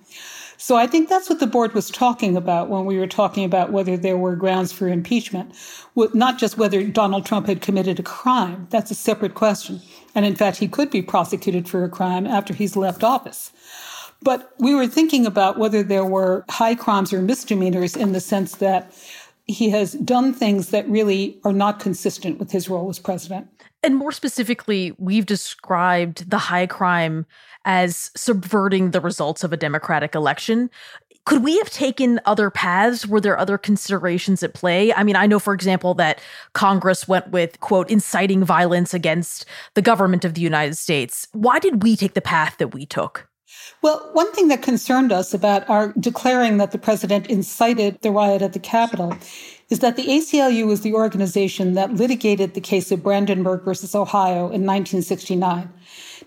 So 0.56 0.76
I 0.76 0.86
think 0.86 1.08
that's 1.08 1.28
what 1.28 1.40
the 1.40 1.46
board 1.46 1.74
was 1.74 1.90
talking 1.90 2.36
about 2.36 2.68
when 2.68 2.84
we 2.84 2.96
were 2.96 3.08
talking 3.08 3.44
about 3.44 3.72
whether 3.72 3.96
there 3.96 4.16
were 4.16 4.36
grounds 4.36 4.72
for 4.72 4.86
impeachment, 4.86 5.54
not 5.96 6.38
just 6.38 6.56
whether 6.56 6.84
Donald 6.84 7.26
Trump 7.26 7.48
had 7.48 7.60
committed 7.60 7.98
a 7.98 8.04
crime. 8.04 8.68
That's 8.70 8.90
a 8.92 8.94
separate 8.94 9.34
question. 9.34 9.82
And 10.14 10.24
in 10.24 10.36
fact, 10.36 10.58
he 10.58 10.68
could 10.68 10.90
be 10.90 11.02
prosecuted 11.02 11.68
for 11.68 11.82
a 11.82 11.88
crime 11.88 12.28
after 12.28 12.54
he's 12.54 12.76
left 12.76 13.02
office. 13.02 13.50
But 14.22 14.52
we 14.58 14.74
were 14.74 14.86
thinking 14.86 15.26
about 15.26 15.58
whether 15.58 15.82
there 15.82 16.04
were 16.04 16.44
high 16.48 16.74
crimes 16.74 17.12
or 17.12 17.20
misdemeanors 17.20 17.96
in 17.96 18.12
the 18.12 18.20
sense 18.20 18.56
that 18.56 18.92
he 19.46 19.70
has 19.70 19.92
done 19.94 20.32
things 20.32 20.68
that 20.68 20.88
really 20.88 21.40
are 21.44 21.52
not 21.52 21.80
consistent 21.80 22.38
with 22.38 22.52
his 22.52 22.68
role 22.68 22.88
as 22.88 22.98
president. 22.98 23.48
And 23.82 23.96
more 23.96 24.12
specifically, 24.12 24.94
we've 24.98 25.26
described 25.26 26.30
the 26.30 26.38
high 26.38 26.66
crime 26.66 27.26
as 27.64 28.12
subverting 28.16 28.92
the 28.92 29.00
results 29.00 29.42
of 29.42 29.52
a 29.52 29.56
democratic 29.56 30.14
election. 30.14 30.70
Could 31.24 31.42
we 31.44 31.58
have 31.58 31.70
taken 31.70 32.20
other 32.24 32.50
paths? 32.50 33.06
Were 33.06 33.20
there 33.20 33.38
other 33.38 33.58
considerations 33.58 34.42
at 34.42 34.54
play? 34.54 34.92
I 34.92 35.02
mean, 35.02 35.16
I 35.16 35.26
know, 35.26 35.38
for 35.38 35.54
example, 35.54 35.94
that 35.94 36.20
Congress 36.52 37.06
went 37.06 37.30
with, 37.30 37.60
quote, 37.60 37.90
inciting 37.90 38.44
violence 38.44 38.94
against 38.94 39.44
the 39.74 39.82
government 39.82 40.24
of 40.24 40.34
the 40.34 40.40
United 40.40 40.76
States. 40.76 41.28
Why 41.32 41.58
did 41.58 41.82
we 41.82 41.96
take 41.96 42.14
the 42.14 42.20
path 42.20 42.58
that 42.58 42.74
we 42.74 42.86
took? 42.86 43.28
Well, 43.82 44.10
one 44.12 44.32
thing 44.32 44.48
that 44.48 44.62
concerned 44.62 45.12
us 45.12 45.34
about 45.34 45.68
our 45.68 45.92
declaring 45.98 46.58
that 46.58 46.70
the 46.70 46.78
president 46.78 47.26
incited 47.26 48.00
the 48.00 48.12
riot 48.12 48.40
at 48.40 48.52
the 48.52 48.60
Capitol 48.60 49.16
is 49.70 49.80
that 49.80 49.96
the 49.96 50.06
ACLU 50.06 50.66
was 50.66 50.82
the 50.82 50.94
organization 50.94 51.74
that 51.74 51.94
litigated 51.94 52.54
the 52.54 52.60
case 52.60 52.92
of 52.92 53.02
Brandenburg 53.02 53.64
versus 53.64 53.94
Ohio 53.94 54.44
in 54.44 54.66
1969. 54.66 55.72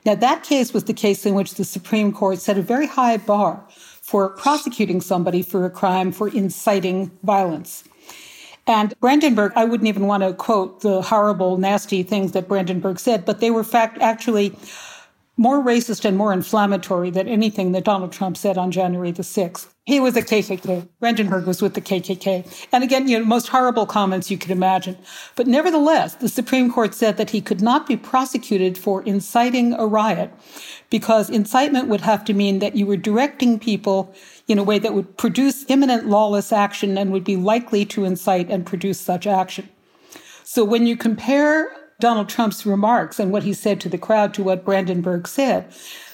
Now, 0.05 0.15
that 0.15 0.43
case 0.43 0.73
was 0.73 0.83
the 0.83 0.93
case 0.93 1.25
in 1.25 1.33
which 1.33 1.55
the 1.55 1.63
Supreme 1.63 2.11
Court 2.11 2.39
set 2.39 2.57
a 2.57 2.61
very 2.61 2.87
high 2.87 3.17
bar 3.17 3.63
for 3.69 4.29
prosecuting 4.29 4.99
somebody 5.01 5.41
for 5.41 5.65
a 5.65 5.69
crime 5.69 6.11
for 6.11 6.27
inciting 6.27 7.11
violence. 7.23 7.83
And 8.67 8.93
Brandenburg, 8.99 9.53
I 9.55 9.65
wouldn't 9.65 9.87
even 9.87 10.07
want 10.07 10.23
to 10.23 10.33
quote 10.33 10.81
the 10.81 11.01
horrible, 11.01 11.57
nasty 11.57 12.03
things 12.03 12.31
that 12.33 12.47
Brandenburg 12.47 12.99
said, 12.99 13.25
but 13.25 13.39
they 13.39 13.51
were 13.51 13.63
fact 13.63 13.99
actually 14.01 14.55
more 15.37 15.61
racist 15.61 16.05
and 16.05 16.15
more 16.15 16.31
inflammatory 16.31 17.09
than 17.09 17.27
anything 17.27 17.73
that 17.73 17.83
Donald 17.83 18.11
Trump 18.11 18.37
said 18.37 18.57
on 18.57 18.71
January 18.71 19.11
the 19.11 19.23
6th. 19.23 19.67
He 19.85 19.99
was 19.99 20.15
a 20.15 20.21
KKK. 20.21 20.87
Brandenburg 20.99 21.45
was 21.45 21.61
with 21.61 21.75
the 21.75 21.81
KKK. 21.81 22.67
And 22.71 22.83
again, 22.83 23.07
you 23.07 23.19
know, 23.19 23.25
most 23.25 23.49
horrible 23.49 23.85
comments 23.85 24.31
you 24.31 24.37
could 24.37 24.49
imagine. 24.49 24.97
But 25.35 25.45
nevertheless, 25.45 26.15
the 26.15 26.29
Supreme 26.29 26.71
Court 26.71 26.95
said 26.95 27.17
that 27.17 27.29
he 27.29 27.41
could 27.41 27.61
not 27.61 27.85
be 27.85 27.95
prosecuted 27.95 28.77
for 28.77 29.03
inciting 29.03 29.73
a 29.73 29.85
riot 29.85 30.31
because 30.89 31.29
incitement 31.29 31.87
would 31.87 32.01
have 32.01 32.25
to 32.25 32.33
mean 32.33 32.59
that 32.59 32.75
you 32.75 32.87
were 32.87 32.97
directing 32.97 33.59
people 33.59 34.15
in 34.47 34.57
a 34.57 34.63
way 34.63 34.79
that 34.79 34.93
would 34.93 35.17
produce 35.17 35.65
imminent 35.67 36.07
lawless 36.07 36.51
action 36.51 36.97
and 36.97 37.11
would 37.11 37.23
be 37.23 37.35
likely 37.35 37.85
to 37.85 38.05
incite 38.05 38.49
and 38.49 38.65
produce 38.65 38.99
such 38.99 39.27
action. 39.27 39.69
So 40.43 40.63
when 40.63 40.87
you 40.87 40.95
compare 40.95 41.84
Donald 41.99 42.27
Trump's 42.27 42.65
remarks 42.65 43.19
and 43.19 43.31
what 43.31 43.43
he 43.43 43.53
said 43.53 43.79
to 43.81 43.89
the 43.89 43.97
crowd 43.97 44.33
to 44.33 44.43
what 44.43 44.65
Brandenburg 44.65 45.27
said. 45.27 45.73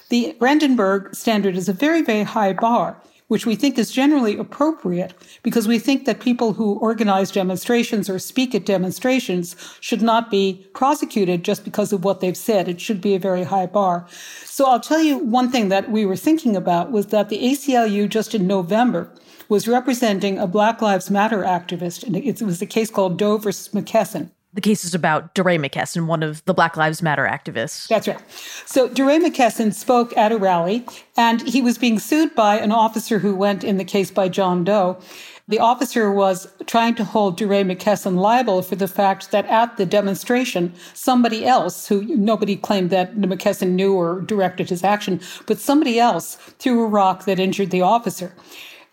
The 0.10 0.36
Brandenburg 0.38 1.16
standard 1.16 1.56
is 1.56 1.68
a 1.68 1.74
very, 1.74 2.02
very 2.02 2.24
high 2.24 2.54
bar, 2.54 3.02
which 3.30 3.46
we 3.46 3.56
think 3.56 3.80
is 3.80 3.92
generally 3.92 4.38
appropriate 4.38 5.14
because 5.42 5.68
we 5.68 5.80
think 5.80 6.06
that 6.06 6.20
people 6.20 6.54
who 6.54 6.74
organize 6.80 7.32
demonstrations 7.32 8.10
or 8.10 8.20
speak 8.20 8.54
at 8.54 8.66
demonstrations 8.66 9.56
should 9.80 10.02
not 10.02 10.30
be 10.30 10.68
prosecuted 10.74 11.44
just 11.44 11.64
because 11.64 11.94
of 11.94 12.04
what 12.04 12.20
they've 12.20 12.38
said. 12.38 12.68
It 12.68 12.82
should 12.82 13.02
be 13.02 13.16
a 13.16 13.20
very 13.20 13.44
high 13.44 13.66
bar. 13.66 14.06
So 14.44 14.66
I'll 14.66 14.82
tell 14.82 15.02
you 15.02 15.18
one 15.18 15.50
thing 15.50 15.70
that 15.70 15.90
we 15.90 16.06
were 16.06 16.18
thinking 16.18 16.56
about 16.56 16.92
was 16.92 17.08
that 17.08 17.30
the 17.30 17.40
ACLU 17.40 18.08
just 18.08 18.36
in 18.36 18.46
November 18.46 19.10
was 19.50 19.68
representing 19.68 20.38
a 20.38 20.46
Black 20.46 20.82
Lives 20.82 21.10
Matter 21.10 21.42
activist. 21.42 22.04
And 22.04 22.18
it 22.18 22.42
was 22.42 22.62
a 22.62 22.66
case 22.68 22.92
called 22.92 23.18
Doe 23.18 23.38
versus 23.38 23.70
McKesson 23.70 24.30
the 24.54 24.62
case 24.62 24.84
is 24.84 24.94
about 24.94 25.34
DeRay 25.34 25.58
McKesson, 25.58 26.06
one 26.08 26.24
of 26.24 26.44
the 26.46 26.54
Black 26.54 26.76
Lives 26.76 27.02
Matter 27.02 27.26
activists. 27.26 27.88
That's 27.88 28.08
right. 28.08 28.20
So 28.66 28.90
DeRay 28.90 29.20
McKesson 29.20 29.74
spoke 29.74 30.16
at 30.18 30.32
a 30.32 30.38
rally, 30.38 30.86
and 31.16 31.48
he 31.48 31.62
was 31.62 31.78
being 31.78 32.00
sued 32.00 32.36
by 32.36 32.60
an 32.60 32.72
officer 32.72 33.20
who 33.20 33.36
went 33.36 33.64
in 33.64 33.78
the 33.78 33.86
case 33.86 34.12
by 34.12 34.28
John 34.28 34.64
Doe. 34.64 35.00
The 35.48 35.60
officer 35.60 36.12
was 36.12 36.48
trying 36.66 36.96
to 36.96 37.04
hold 37.04 37.38
DeRay 37.38 37.64
McKesson 37.64 38.16
liable 38.18 38.62
for 38.62 38.76
the 38.76 38.88
fact 38.88 39.32
that 39.32 39.46
at 39.48 39.78
the 39.78 39.86
demonstration, 39.86 40.74
somebody 40.94 41.46
else, 41.46 41.88
who 41.88 42.04
nobody 42.04 42.56
claimed 42.56 42.90
that 42.90 43.16
McKesson 43.16 43.72
knew 43.72 43.94
or 43.94 44.22
directed 44.22 44.70
his 44.70 44.84
action, 44.84 45.20
but 45.48 45.60
somebody 45.60 46.00
else 46.00 46.36
threw 46.60 46.84
a 46.84 46.88
rock 46.88 47.26
that 47.26 47.40
injured 47.40 47.72
the 47.72 47.82
officer. 47.82 48.34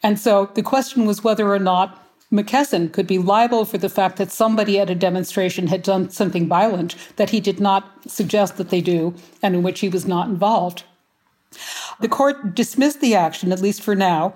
And 0.03 0.19
so 0.19 0.51
the 0.55 0.63
question 0.63 1.07
was 1.07 1.25
whether 1.25 1.53
or 1.53 1.59
not 1.59 2.08
McKesson 2.33 2.93
could 2.93 3.07
be 3.07 3.19
liable 3.19 3.65
for 3.65 3.79
the 3.79 3.89
fact 3.89 4.19
that 4.19 4.31
somebody 4.31 4.79
at 4.79 4.91
a 4.91 4.95
demonstration 4.95 5.69
had 5.69 5.83
done 5.83 6.11
something 6.11 6.47
violent 6.47 6.95
that 7.17 7.31
he 7.31 7.41
did 7.41 7.59
not 7.59 7.91
suggest 8.07 8.57
that 8.57 8.69
they 8.69 8.83
do 8.83 9.15
and 9.43 9.55
in 9.55 9.63
which 9.63 9.81
he 9.81 9.89
was 9.89 10.07
not 10.07 10.29
involved. 10.29 10.85
The 12.01 12.09
court 12.09 12.55
dismissed 12.55 13.01
the 13.01 13.15
action, 13.15 13.51
at 13.51 13.63
least 13.63 13.83
for 13.83 13.95
now, 13.95 14.35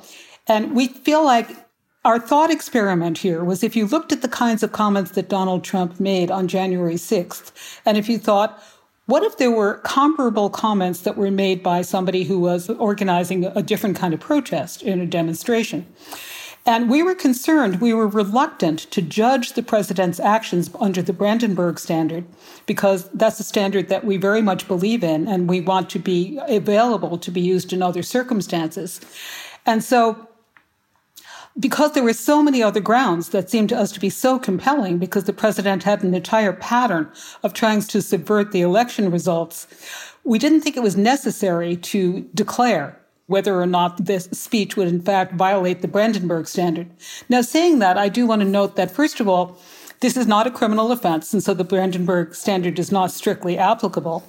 and 0.48 0.74
we 0.74 0.88
feel 0.88 1.22
like 1.22 1.50
our 2.04 2.18
thought 2.18 2.50
experiment 2.50 3.18
here 3.18 3.44
was 3.44 3.62
if 3.62 3.76
you 3.76 3.86
looked 3.86 4.10
at 4.10 4.22
the 4.22 4.28
kinds 4.28 4.62
of 4.62 4.72
comments 4.72 5.12
that 5.12 5.28
Donald 5.28 5.62
Trump 5.62 6.00
made 6.00 6.30
on 6.30 6.48
January 6.48 6.96
6th, 6.96 7.52
and 7.86 7.96
if 7.96 8.08
you 8.08 8.18
thought, 8.18 8.60
what 9.06 9.22
if 9.22 9.36
there 9.36 9.50
were 9.50 9.74
comparable 9.84 10.48
comments 10.50 11.02
that 11.02 11.16
were 11.16 11.30
made 11.30 11.62
by 11.62 11.82
somebody 11.82 12.24
who 12.24 12.40
was 12.40 12.70
organizing 12.70 13.44
a 13.44 13.62
different 13.62 13.96
kind 13.96 14.14
of 14.14 14.20
protest 14.20 14.82
in 14.82 15.00
a 15.00 15.06
demonstration? 15.06 15.86
And 16.64 16.88
we 16.88 17.02
were 17.02 17.16
concerned, 17.16 17.80
we 17.80 17.92
were 17.92 18.06
reluctant 18.06 18.78
to 18.92 19.02
judge 19.02 19.54
the 19.54 19.64
president's 19.64 20.20
actions 20.20 20.70
under 20.78 21.02
the 21.02 21.12
Brandenburg 21.12 21.78
standard 21.80 22.24
because 22.66 23.08
that's 23.10 23.40
a 23.40 23.44
standard 23.44 23.88
that 23.88 24.04
we 24.04 24.16
very 24.16 24.42
much 24.42 24.68
believe 24.68 25.02
in 25.02 25.26
and 25.26 25.48
we 25.48 25.60
want 25.60 25.90
to 25.90 25.98
be 25.98 26.38
available 26.46 27.18
to 27.18 27.30
be 27.32 27.40
used 27.40 27.72
in 27.72 27.82
other 27.82 28.02
circumstances. 28.02 29.00
And 29.66 29.82
so 29.82 30.28
because 31.58 31.92
there 31.92 32.04
were 32.04 32.12
so 32.12 32.42
many 32.42 32.62
other 32.62 32.80
grounds 32.80 33.30
that 33.30 33.50
seemed 33.50 33.68
to 33.70 33.78
us 33.78 33.92
to 33.92 34.00
be 34.00 34.08
so 34.08 34.38
compelling 34.38 34.98
because 34.98 35.24
the 35.24 35.32
president 35.32 35.82
had 35.82 36.02
an 36.02 36.14
entire 36.14 36.52
pattern 36.52 37.10
of 37.42 37.52
trying 37.52 37.80
to 37.80 38.00
subvert 38.00 38.52
the 38.52 38.62
election 38.62 39.10
results, 39.10 39.66
we 40.24 40.38
didn't 40.38 40.60
think 40.60 40.76
it 40.76 40.82
was 40.82 40.96
necessary 40.96 41.76
to 41.76 42.22
declare 42.34 43.01
whether 43.32 43.60
or 43.60 43.66
not 43.66 44.04
this 44.04 44.24
speech 44.32 44.76
would 44.76 44.86
in 44.86 45.00
fact 45.00 45.34
violate 45.34 45.80
the 45.80 45.88
Brandenburg 45.88 46.46
standard. 46.46 46.88
Now, 47.28 47.40
saying 47.40 47.80
that, 47.80 47.98
I 47.98 48.08
do 48.08 48.26
want 48.26 48.42
to 48.42 48.48
note 48.48 48.76
that, 48.76 48.90
first 48.90 49.18
of 49.18 49.28
all, 49.28 49.58
this 50.00 50.16
is 50.16 50.26
not 50.26 50.46
a 50.46 50.50
criminal 50.50 50.92
offense, 50.92 51.32
and 51.32 51.42
so 51.42 51.54
the 51.54 51.64
Brandenburg 51.64 52.34
standard 52.34 52.78
is 52.78 52.92
not 52.92 53.10
strictly 53.10 53.56
applicable. 53.56 54.22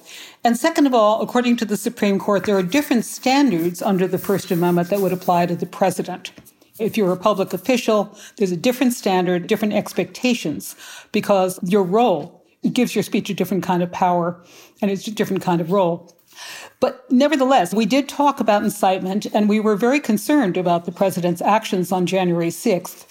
And 0.44 0.56
second 0.56 0.86
of 0.86 0.94
all, 0.94 1.20
according 1.20 1.56
to 1.56 1.64
the 1.64 1.76
Supreme 1.76 2.18
Court, 2.18 2.44
there 2.44 2.56
are 2.56 2.62
different 2.62 3.04
standards 3.04 3.82
under 3.82 4.06
the 4.06 4.18
First 4.18 4.50
Amendment 4.50 4.88
that 4.90 5.00
would 5.00 5.12
apply 5.12 5.46
to 5.46 5.56
the 5.56 5.66
president. 5.66 6.30
If 6.78 6.96
you're 6.96 7.12
a 7.12 7.16
public 7.16 7.52
official, 7.52 8.16
there's 8.36 8.52
a 8.52 8.56
different 8.56 8.94
standard, 8.94 9.46
different 9.46 9.74
expectations, 9.74 10.76
because 11.12 11.60
your 11.62 11.82
role 11.82 12.44
gives 12.72 12.94
your 12.94 13.02
speech 13.02 13.28
a 13.28 13.34
different 13.34 13.62
kind 13.62 13.82
of 13.82 13.92
power 13.92 14.42
and 14.80 14.90
it's 14.90 15.06
a 15.06 15.10
different 15.10 15.42
kind 15.42 15.60
of 15.60 15.70
role. 15.70 16.16
But 16.80 17.10
nevertheless, 17.10 17.72
we 17.74 17.86
did 17.86 18.08
talk 18.08 18.40
about 18.40 18.62
incitement, 18.62 19.26
and 19.32 19.48
we 19.48 19.60
were 19.60 19.76
very 19.76 20.00
concerned 20.00 20.56
about 20.56 20.84
the 20.84 20.92
president's 20.92 21.42
actions 21.42 21.92
on 21.92 22.06
January 22.06 22.48
6th. 22.48 23.06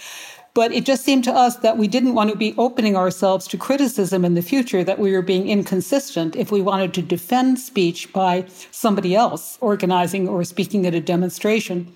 But 0.53 0.71
it 0.71 0.85
just 0.85 1.03
seemed 1.03 1.23
to 1.23 1.33
us 1.33 1.55
that 1.57 1.79
we 1.79 1.87
didn't 1.87 2.13
want 2.13 2.29
to 2.29 2.37
be 2.37 2.53
opening 2.57 2.95
ourselves 2.95 3.47
to 3.47 3.57
criticism 3.57 4.23
in 4.23 4.35
the 4.35 4.41
future, 4.43 4.83
that 4.83 4.99
we 4.99 5.11
were 5.11 5.23
being 5.23 5.49
inconsistent 5.49 6.35
if 6.35 6.51
we 6.51 6.61
wanted 6.61 6.93
to 6.93 7.01
defend 7.01 7.57
speech 7.59 8.13
by 8.13 8.45
somebody 8.69 9.15
else 9.15 9.57
organizing 9.61 10.27
or 10.27 10.43
speaking 10.43 10.85
at 10.85 10.93
a 10.93 11.01
demonstration 11.01 11.91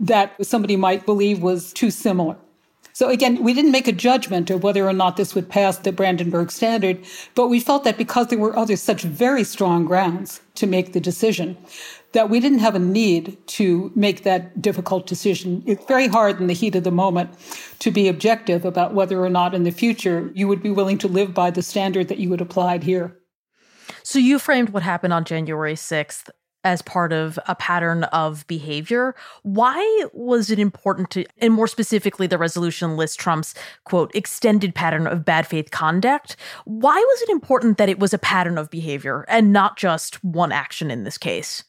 that 0.00 0.34
somebody 0.44 0.76
might 0.76 1.06
believe 1.06 1.42
was 1.42 1.72
too 1.72 1.90
similar. 1.90 2.36
So 2.92 3.08
again, 3.08 3.42
we 3.42 3.54
didn't 3.54 3.70
make 3.70 3.88
a 3.88 3.92
judgment 3.92 4.50
of 4.50 4.62
whether 4.62 4.86
or 4.86 4.92
not 4.92 5.16
this 5.16 5.34
would 5.34 5.48
pass 5.48 5.78
the 5.78 5.92
Brandenburg 5.92 6.50
standard, 6.50 7.04
but 7.34 7.48
we 7.48 7.60
felt 7.60 7.84
that 7.84 7.98
because 7.98 8.26
there 8.26 8.38
were 8.38 8.56
other 8.56 8.76
such 8.76 9.02
very 9.02 9.44
strong 9.44 9.84
grounds 9.84 10.40
to 10.56 10.66
make 10.66 10.92
the 10.92 11.00
decision, 11.00 11.56
that 12.12 12.28
we 12.28 12.40
didn't 12.40 12.58
have 12.58 12.74
a 12.74 12.80
need 12.80 13.38
to 13.46 13.92
make 13.94 14.24
that 14.24 14.60
difficult 14.60 15.06
decision. 15.06 15.62
It's 15.66 15.84
very 15.86 16.08
hard 16.08 16.40
in 16.40 16.48
the 16.48 16.54
heat 16.54 16.74
of 16.74 16.84
the 16.84 16.90
moment 16.90 17.30
to 17.78 17.90
be 17.90 18.08
objective 18.08 18.64
about 18.64 18.94
whether 18.94 19.24
or 19.24 19.30
not 19.30 19.54
in 19.54 19.62
the 19.62 19.70
future 19.70 20.30
you 20.34 20.48
would 20.48 20.62
be 20.62 20.70
willing 20.70 20.98
to 20.98 21.08
live 21.08 21.32
by 21.32 21.50
the 21.50 21.62
standard 21.62 22.08
that 22.08 22.18
you 22.18 22.28
would 22.28 22.40
applied 22.40 22.82
here. 22.82 23.16
So 24.02 24.18
you 24.18 24.38
framed 24.38 24.70
what 24.70 24.82
happened 24.82 25.12
on 25.12 25.24
January 25.24 25.74
6th 25.74 26.30
as 26.64 26.82
part 26.82 27.12
of 27.12 27.38
a 27.46 27.54
pattern 27.54 28.04
of 28.04 28.46
behavior. 28.46 29.14
Why 29.42 30.06
was 30.12 30.50
it 30.50 30.58
important 30.58 31.10
to, 31.10 31.24
and 31.38 31.52
more 31.52 31.66
specifically, 31.66 32.26
the 32.26 32.38
resolution 32.38 32.96
lists 32.96 33.16
Trump's 33.16 33.54
quote, 33.84 34.14
extended 34.14 34.74
pattern 34.74 35.06
of 35.06 35.24
bad 35.24 35.46
faith 35.46 35.70
conduct? 35.70 36.36
Why 36.64 36.94
was 36.94 37.22
it 37.22 37.28
important 37.30 37.78
that 37.78 37.88
it 37.88 37.98
was 37.98 38.12
a 38.12 38.18
pattern 38.18 38.58
of 38.58 38.70
behavior 38.70 39.24
and 39.28 39.52
not 39.52 39.76
just 39.76 40.22
one 40.24 40.52
action 40.52 40.90
in 40.90 41.04
this 41.04 41.18
case? 41.18 41.64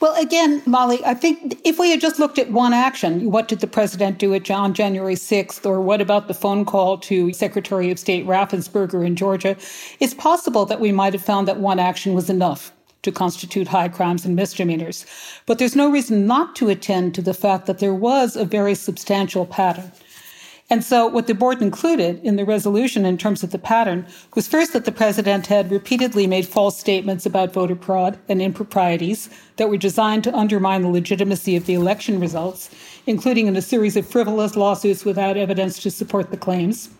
Well, 0.00 0.18
again, 0.18 0.62
Molly, 0.64 1.04
I 1.04 1.12
think 1.12 1.60
if 1.64 1.78
we 1.78 1.90
had 1.90 2.00
just 2.00 2.18
looked 2.18 2.38
at 2.38 2.50
one 2.50 2.72
action, 2.72 3.30
what 3.30 3.48
did 3.48 3.60
the 3.60 3.66
president 3.66 4.18
do 4.18 4.32
at 4.32 4.50
on 4.50 4.72
January 4.72 5.16
6th, 5.16 5.66
or 5.66 5.82
what 5.82 6.00
about 6.00 6.28
the 6.28 6.34
phone 6.34 6.64
call 6.64 6.96
to 6.98 7.32
Secretary 7.34 7.90
of 7.90 7.98
State 7.98 8.26
Raffensperger 8.26 9.04
in 9.04 9.16
Georgia, 9.16 9.56
it's 9.98 10.14
possible 10.14 10.64
that 10.64 10.80
we 10.80 10.92
might 10.92 11.12
have 11.12 11.22
found 11.22 11.46
that 11.46 11.60
one 11.60 11.78
action 11.78 12.14
was 12.14 12.30
enough 12.30 12.72
to 13.02 13.12
constitute 13.12 13.68
high 13.68 13.88
crimes 13.88 14.24
and 14.24 14.36
misdemeanors. 14.36 15.06
But 15.46 15.58
there's 15.58 15.76
no 15.76 15.90
reason 15.90 16.26
not 16.26 16.54
to 16.56 16.68
attend 16.68 17.14
to 17.14 17.22
the 17.22 17.34
fact 17.34 17.66
that 17.66 17.78
there 17.78 17.94
was 17.94 18.36
a 18.36 18.44
very 18.44 18.74
substantial 18.74 19.46
pattern. 19.46 19.92
And 20.72 20.84
so, 20.84 21.04
what 21.08 21.26
the 21.26 21.34
board 21.34 21.60
included 21.60 22.20
in 22.22 22.36
the 22.36 22.44
resolution 22.44 23.04
in 23.04 23.18
terms 23.18 23.42
of 23.42 23.50
the 23.50 23.58
pattern 23.58 24.06
was 24.36 24.46
first 24.46 24.72
that 24.72 24.84
the 24.84 24.92
president 24.92 25.48
had 25.48 25.68
repeatedly 25.68 26.28
made 26.28 26.46
false 26.46 26.78
statements 26.78 27.26
about 27.26 27.52
voter 27.52 27.74
fraud 27.74 28.20
and 28.28 28.40
improprieties 28.40 29.28
that 29.56 29.68
were 29.68 29.76
designed 29.76 30.22
to 30.22 30.34
undermine 30.34 30.82
the 30.82 30.88
legitimacy 30.88 31.56
of 31.56 31.66
the 31.66 31.74
election 31.74 32.20
results, 32.20 32.70
including 33.08 33.48
in 33.48 33.56
a 33.56 33.62
series 33.62 33.96
of 33.96 34.06
frivolous 34.06 34.54
lawsuits 34.54 35.04
without 35.04 35.36
evidence 35.36 35.82
to 35.82 35.90
support 35.90 36.30
the 36.30 36.36
claims. 36.36 36.90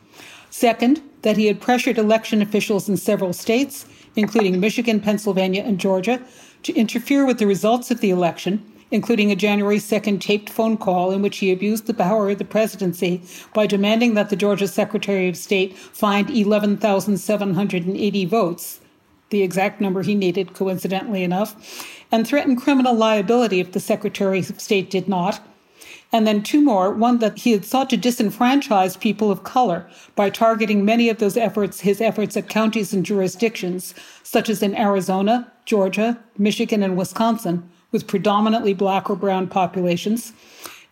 Second, 0.51 1.01
that 1.23 1.37
he 1.37 1.47
had 1.47 1.61
pressured 1.61 1.97
election 1.97 2.43
officials 2.43 2.89
in 2.89 2.97
several 2.97 3.33
states 3.33 3.87
including 4.21 4.61
Michigan, 4.61 5.01
Pennsylvania, 5.01 5.63
and 5.63 5.81
Georgia, 5.81 6.21
to 6.63 6.75
interfere 6.75 7.25
with 7.25 7.39
the 7.39 7.47
results 7.47 7.91
of 7.91 8.01
the 8.01 8.11
election, 8.11 8.63
including 8.91 9.31
a 9.31 9.37
January 9.37 9.79
2nd 9.79 10.21
taped 10.21 10.51
phone 10.51 10.77
call 10.77 11.11
in 11.11 11.23
which 11.23 11.39
he 11.39 11.51
abused 11.51 11.87
the 11.87 11.95
power 11.95 12.31
of 12.31 12.39
the 12.39 12.45
presidency 12.45 13.23
by 13.55 13.67
demanding 13.67 14.15
that 14.15 14.31
the 14.31 14.37
Georgia 14.37 14.69
Secretary 14.69 15.29
of 15.29 15.37
State 15.37 15.77
find 15.77 16.29
11,780 16.31 18.25
votes, 18.27 18.81
the 19.31 19.43
exact 19.43 19.81
number 19.81 20.03
he 20.03 20.15
needed, 20.15 20.55
coincidentally 20.55 21.25
enough, 21.25 21.57
and 22.13 22.27
threatened 22.27 22.61
criminal 22.61 22.95
liability 22.95 23.61
if 23.61 23.73
the 23.73 23.81
Secretary 23.81 24.41
of 24.41 24.61
State 24.61 24.91
did 24.91 25.09
not. 25.09 25.41
And 26.13 26.27
then 26.27 26.43
two 26.43 26.61
more, 26.61 26.93
one 26.93 27.19
that 27.19 27.39
he 27.39 27.53
had 27.53 27.65
sought 27.65 27.89
to 27.91 27.99
disenfranchise 27.99 28.99
people 28.99 29.31
of 29.31 29.45
color 29.45 29.89
by 30.17 30.29
targeting 30.29 30.85
many 30.85 31.09
of 31.09 31.19
those 31.19 31.37
efforts, 31.37 31.81
his 31.81 32.01
efforts 32.01 32.37
at 32.37 32.49
counties 32.49 32.93
and 32.93 33.07
jurisdictions, 33.07 33.95
such 34.25 34.49
as 34.49 34.63
in 34.63 34.77
Arizona, 34.77 35.53
Georgia, 35.67 36.19
Michigan, 36.37 36.83
and 36.83 36.97
Wisconsin, 36.97 37.69
with 37.93 38.09
predominantly 38.09 38.75
black 38.75 39.09
or 39.09 39.17
brown 39.17 39.47
populations. 39.47 40.33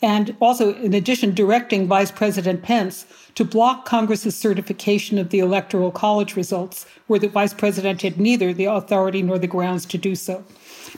And 0.01 0.37
also, 0.39 0.75
in 0.75 0.95
addition, 0.95 1.35
directing 1.35 1.89
Vice 1.89 2.13
President 2.13 2.63
Pence 2.63 3.05
to 3.35 3.45
block 3.45 3.85
Congress's 3.85 4.37
certification 4.37 5.19
of 5.19 5.31
the 5.31 5.41
Electoral 5.41 5.91
College 5.91 6.37
results, 6.37 6.87
where 7.09 7.19
the 7.19 7.29
vice 7.29 7.55
president 7.55 8.03
had 8.03 8.21
neither 8.21 8.53
the 8.53 8.67
authority 8.67 9.23
nor 9.23 9.39
the 9.39 9.49
grounds 9.49 9.85
to 9.87 9.99
do 9.99 10.15
so. 10.15 10.45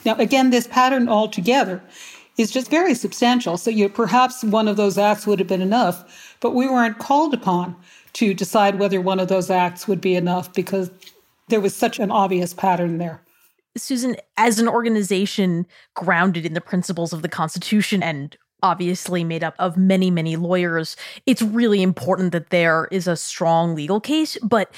Now, 0.05 0.17
again, 0.17 0.50
this 0.50 0.67
pattern 0.67 1.09
altogether 1.09 1.83
is 2.41 2.51
just 2.51 2.71
very 2.71 2.95
substantial. 2.95 3.59
So 3.59 3.71
you 3.71 3.89
perhaps 3.91 4.43
one 4.43 4.67
of 4.67 4.77
those 4.77 4.97
acts 4.97 5.27
would 5.27 5.39
have 5.39 5.49
been 5.49 5.61
enough, 5.61 6.37
but 6.41 6.55
we 6.55 6.67
weren't 6.67 6.99
called 6.99 7.35
upon 7.35 7.77
to 8.15 8.33
decide 8.33 8.79
whether 8.79 9.01
one 9.01 9.21
of 9.21 9.29
those 9.29 9.51
acts 9.51 9.87
would 9.87 10.01
be 10.01 10.15
enough 10.17 10.53
because 10.55 10.91
there 11.49 11.61
was 11.61 11.77
such 11.77 11.99
an 11.99 12.11
obvious 12.11 12.55
pattern 12.55 12.97
there. 12.97 13.21
Susan, 13.77 14.17
as 14.39 14.59
an 14.59 14.69
organization 14.69 15.67
grounded 15.95 16.47
in 16.47 16.55
the 16.55 16.61
principles 16.63 17.13
of 17.13 17.21
the 17.21 17.29
Constitution 17.29 18.03
and 18.03 18.37
obviously 18.63 19.23
made 19.23 19.45
up 19.45 19.55
of 19.59 19.77
many, 19.77 20.11
many 20.11 20.37
lawyers, 20.37 20.97
it's 21.27 21.43
really 21.43 21.83
important 21.83 22.33
that 22.33 22.51
there 22.51 22.89
is 22.91 23.07
a 23.07 23.17
strong 23.17 23.75
legal 23.75 24.01
case. 24.01 24.39
But 24.43 24.73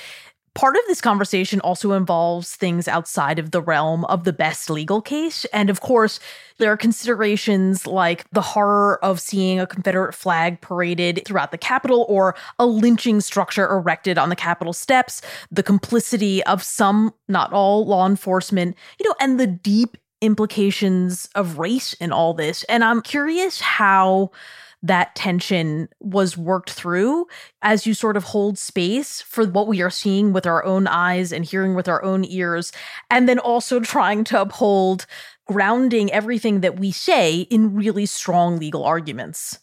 Part 0.54 0.76
of 0.76 0.82
this 0.87 1.00
conversation 1.00 1.61
also 1.61 1.92
involves 1.92 2.54
things 2.56 2.87
outside 2.87 3.38
of 3.38 3.52
the 3.52 3.62
realm 3.62 4.04
of 4.06 4.25
the 4.25 4.35
best 4.35 4.68
legal 4.68 5.00
case. 5.00 5.47
And 5.47 5.71
of 5.71 5.80
course, 5.80 6.21
there 6.59 6.71
are 6.71 6.76
considerations 6.76 7.87
like 7.87 8.28
the 8.32 8.42
horror 8.42 9.02
of 9.02 9.18
seeing 9.18 9.59
a 9.59 9.66
Confederate 9.66 10.14
flag 10.14 10.61
paraded 10.61 11.23
throughout 11.25 11.52
the 11.52 11.59
Capitol 11.59 12.04
or 12.06 12.35
a 12.59 12.66
lynching 12.66 13.23
structure 13.23 13.66
erected 13.66 14.18
on 14.18 14.28
the 14.28 14.37
Capitol 14.37 14.75
steps, 14.75 15.23
the 15.50 15.62
complicity 15.62 16.44
of 16.44 16.62
some, 16.62 17.14
not 17.28 17.50
all, 17.52 17.87
law 17.87 18.06
enforcement, 18.06 18.76
you 19.00 19.09
know, 19.09 19.14
and 19.21 19.40
the 19.40 19.47
deep 19.47 19.97
implications 20.21 21.30
of 21.35 21.59
race 21.59 21.94
in 21.94 22.12
all 22.12 22.35
this. 22.35 22.62
And 22.64 22.85
I'm 22.85 23.00
curious 23.00 23.61
how 23.61 24.30
that 24.82 25.14
tension 25.14 25.88
was 26.00 26.36
worked 26.36 26.70
through 26.70 27.26
as 27.62 27.86
you 27.86 27.94
sort 27.94 28.16
of 28.16 28.24
hold 28.24 28.58
space 28.58 29.22
for 29.22 29.46
what 29.46 29.68
we 29.68 29.80
are 29.80 29.90
seeing 29.90 30.32
with 30.32 30.46
our 30.46 30.64
own 30.64 30.86
eyes 30.86 31.32
and 31.32 31.44
hearing 31.44 31.74
with 31.74 31.88
our 31.88 32.02
own 32.02 32.24
ears, 32.24 32.72
and 33.10 33.28
then 33.28 33.38
also 33.38 33.80
trying 33.92 34.24
to 34.24 34.40
uphold 34.40 35.06
grounding 35.46 36.10
everything 36.12 36.60
that 36.60 36.78
we 36.78 36.90
say 36.90 37.40
in 37.42 37.74
really 37.74 38.06
strong 38.06 38.58
legal 38.58 38.84
arguments. 38.84 39.58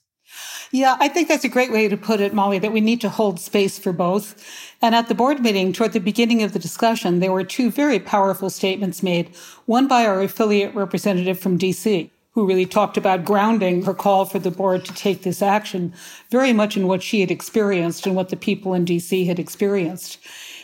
Yeah, 0.71 0.95
I 0.99 1.07
think 1.07 1.27
that's 1.27 1.43
a 1.43 1.49
great 1.49 1.71
way 1.71 1.87
to 1.87 1.97
put 1.97 2.21
it, 2.21 2.33
Molly, 2.33 2.59
that 2.59 2.71
we 2.71 2.81
need 2.81 3.01
to 3.01 3.09
hold 3.09 3.39
space 3.39 3.79
for 3.79 3.91
both. 3.91 4.35
And 4.81 4.93
at 4.93 5.07
the 5.07 5.15
board 5.15 5.39
meeting, 5.41 5.73
toward 5.73 5.93
the 5.93 5.99
beginning 5.99 6.43
of 6.43 6.53
the 6.53 6.59
discussion, 6.59 7.19
there 7.19 7.31
were 7.31 7.43
two 7.43 7.71
very 7.71 7.99
powerful 7.99 8.49
statements 8.49 9.01
made, 9.01 9.35
one 9.65 9.87
by 9.87 10.05
our 10.05 10.21
affiliate 10.21 10.75
representative 10.75 11.39
from 11.39 11.57
DC, 11.57 12.11
who 12.39 12.47
really 12.47 12.65
talked 12.65 12.95
about 12.95 13.25
grounding 13.25 13.83
her 13.83 13.93
call 13.93 14.23
for 14.23 14.39
the 14.39 14.49
board 14.49 14.85
to 14.85 14.93
take 14.93 15.23
this 15.23 15.41
action 15.41 15.93
very 16.29 16.53
much 16.53 16.77
in 16.77 16.87
what 16.87 17.03
she 17.03 17.19
had 17.19 17.29
experienced 17.29 18.05
and 18.05 18.15
what 18.15 18.29
the 18.29 18.37
people 18.37 18.73
in 18.73 18.85
DC 18.85 19.25
had 19.25 19.39
experienced. 19.39 20.17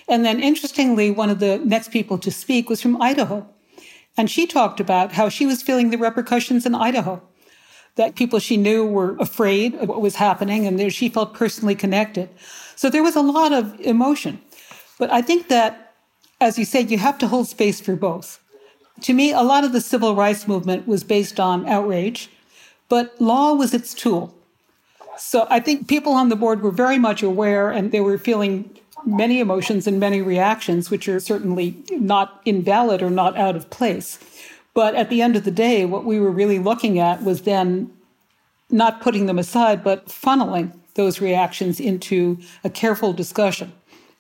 And 0.08 0.24
then 0.24 0.40
interestingly, 0.40 1.12
one 1.12 1.30
of 1.30 1.40
the 1.40 1.58
next 1.66 1.92
people 1.92 2.18
to 2.20 2.32
speak 2.32 2.70
was 2.70 2.82
from 2.82 3.02
Idaho. 3.02 3.46
And 4.16 4.32
she 4.32 4.48
talked 4.48 4.80
about 4.80 5.12
how 5.12 5.28
she 5.28 5.46
was 5.46 5.62
feeling 5.62 5.90
the 5.90 5.98
repercussions 5.98 6.66
in 6.66 6.76
Idaho, 6.76 7.22
that 7.96 8.16
people 8.16 8.40
she 8.40 8.56
knew 8.56 8.86
were 8.86 9.18
afraid 9.18 9.76
of 9.76 9.90
what 9.90 10.02
was 10.02 10.16
happening 10.16 10.66
and 10.66 10.94
she 10.94 11.10
felt 11.10 11.34
personally 11.34 11.76
connected. 11.76 12.30
So 12.78 12.90
there 12.90 13.04
was 13.04 13.18
a 13.18 13.22
lot 13.22 13.52
of 13.52 13.78
emotion. 13.82 14.42
But 14.98 15.12
I 15.12 15.22
think 15.22 15.50
that, 15.50 15.94
as 16.40 16.58
you 16.58 16.64
said, 16.64 16.90
you 16.90 17.00
have 17.00 17.18
to 17.18 17.28
hold 17.28 17.50
space 17.50 17.82
for 17.82 17.98
both. 17.98 18.40
To 19.02 19.14
me, 19.14 19.32
a 19.32 19.42
lot 19.42 19.64
of 19.64 19.74
the 19.74 19.82
civil 19.82 20.16
rights 20.16 20.48
movement 20.48 20.88
was 20.88 21.04
based 21.04 21.40
on 21.40 21.68
outrage, 21.68 22.30
but 22.88 23.20
law 23.20 23.54
was 23.54 23.74
its 23.74 23.94
tool. 23.94 24.34
So 25.18 25.48
I 25.50 25.60
think 25.60 25.88
people 25.88 26.14
on 26.14 26.30
the 26.30 26.36
board 26.36 26.62
were 26.62 26.72
very 26.72 26.98
much 26.98 27.24
aware 27.24 27.72
and 27.72 27.92
they 27.92 28.02
were 28.02 28.18
feeling 28.18 28.70
many 29.06 29.40
emotions 29.40 29.88
and 29.88 30.00
many 30.00 30.22
reactions, 30.22 30.90
which 30.90 31.08
are 31.08 31.20
certainly 31.20 31.78
not 31.92 32.42
invalid 32.46 33.02
or 33.02 33.10
not 33.10 33.38
out 33.38 33.56
of 33.56 33.70
place. 33.70 34.20
But 34.74 34.96
at 34.96 35.10
the 35.10 35.22
end 35.22 35.36
of 35.36 35.44
the 35.44 35.52
day, 35.52 35.86
what 35.86 36.06
we 36.06 36.20
were 36.20 36.32
really 36.32 36.60
looking 36.60 37.00
at 37.00 37.24
was 37.24 37.44
then 37.44 37.92
not 38.70 39.02
putting 39.02 39.26
them 39.26 39.40
aside, 39.40 39.84
but 39.84 40.08
funneling 40.08 40.74
those 40.96 41.22
reactions 41.22 41.80
into 41.80 42.38
a 42.64 42.70
careful 42.70 43.14
discussion 43.14 43.72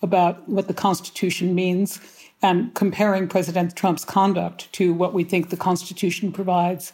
about 0.01 0.47
what 0.47 0.67
the 0.67 0.73
Constitution 0.73 1.55
means 1.55 1.99
and 2.41 2.73
comparing 2.75 3.27
President 3.27 3.75
Trump's 3.75 4.05
conduct 4.05 4.71
to 4.73 4.93
what 4.93 5.13
we 5.13 5.23
think 5.23 5.49
the 5.49 5.57
Constitution 5.57 6.31
provides. 6.31 6.93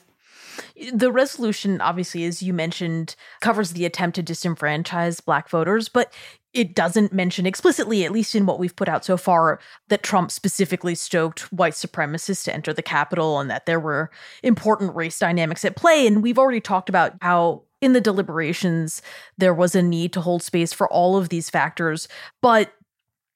The 0.94 1.12
resolution, 1.12 1.82
obviously, 1.82 2.26
as 2.26 2.42
you 2.42 2.54
mentioned, 2.54 3.16
covers 3.40 3.72
the 3.72 3.86
attempt 3.86 4.16
to 4.16 4.24
disenfranchise 4.24 5.24
black 5.24 5.50
voters, 5.50 5.90
but 5.90 6.14
it 6.54 6.76
doesn't 6.76 7.14
mention 7.14 7.46
explicitly, 7.46 8.04
at 8.04 8.12
least 8.12 8.36
in 8.36 8.46
what 8.46 8.60
we've 8.60 8.76
put 8.76 8.90
out 8.90 9.06
so 9.06 9.16
far, 9.16 9.60
that 9.88 10.04
Trump 10.04 10.32
specifically 10.32 10.96
stoked 10.96 11.52
white 11.54 11.74
supremacists 11.74 12.44
to 12.44 12.54
enter 12.54 12.74
the 12.74 12.82
Capitol 12.82 13.40
and 13.40 13.50
that 13.50 13.66
there 13.66 13.80
were 13.80 14.12
important 14.44 14.94
race 14.94 15.18
dynamics 15.18 15.64
at 15.64 15.78
play. 15.78 16.06
And 16.06 16.22
we've 16.22 16.40
already 16.40 16.62
talked 16.62 16.90
about 16.90 17.14
how 17.22 17.64
in 17.80 17.94
the 17.94 18.02
deliberations, 18.02 19.02
there 19.38 19.54
was 19.54 19.74
a 19.74 19.82
need 19.82 20.14
to 20.14 20.22
hold 20.22 20.44
space 20.44 20.72
for 20.72 20.88
all 20.92 21.18
of 21.18 21.30
these 21.30 21.50
factors. 21.50 22.08
But 22.42 22.74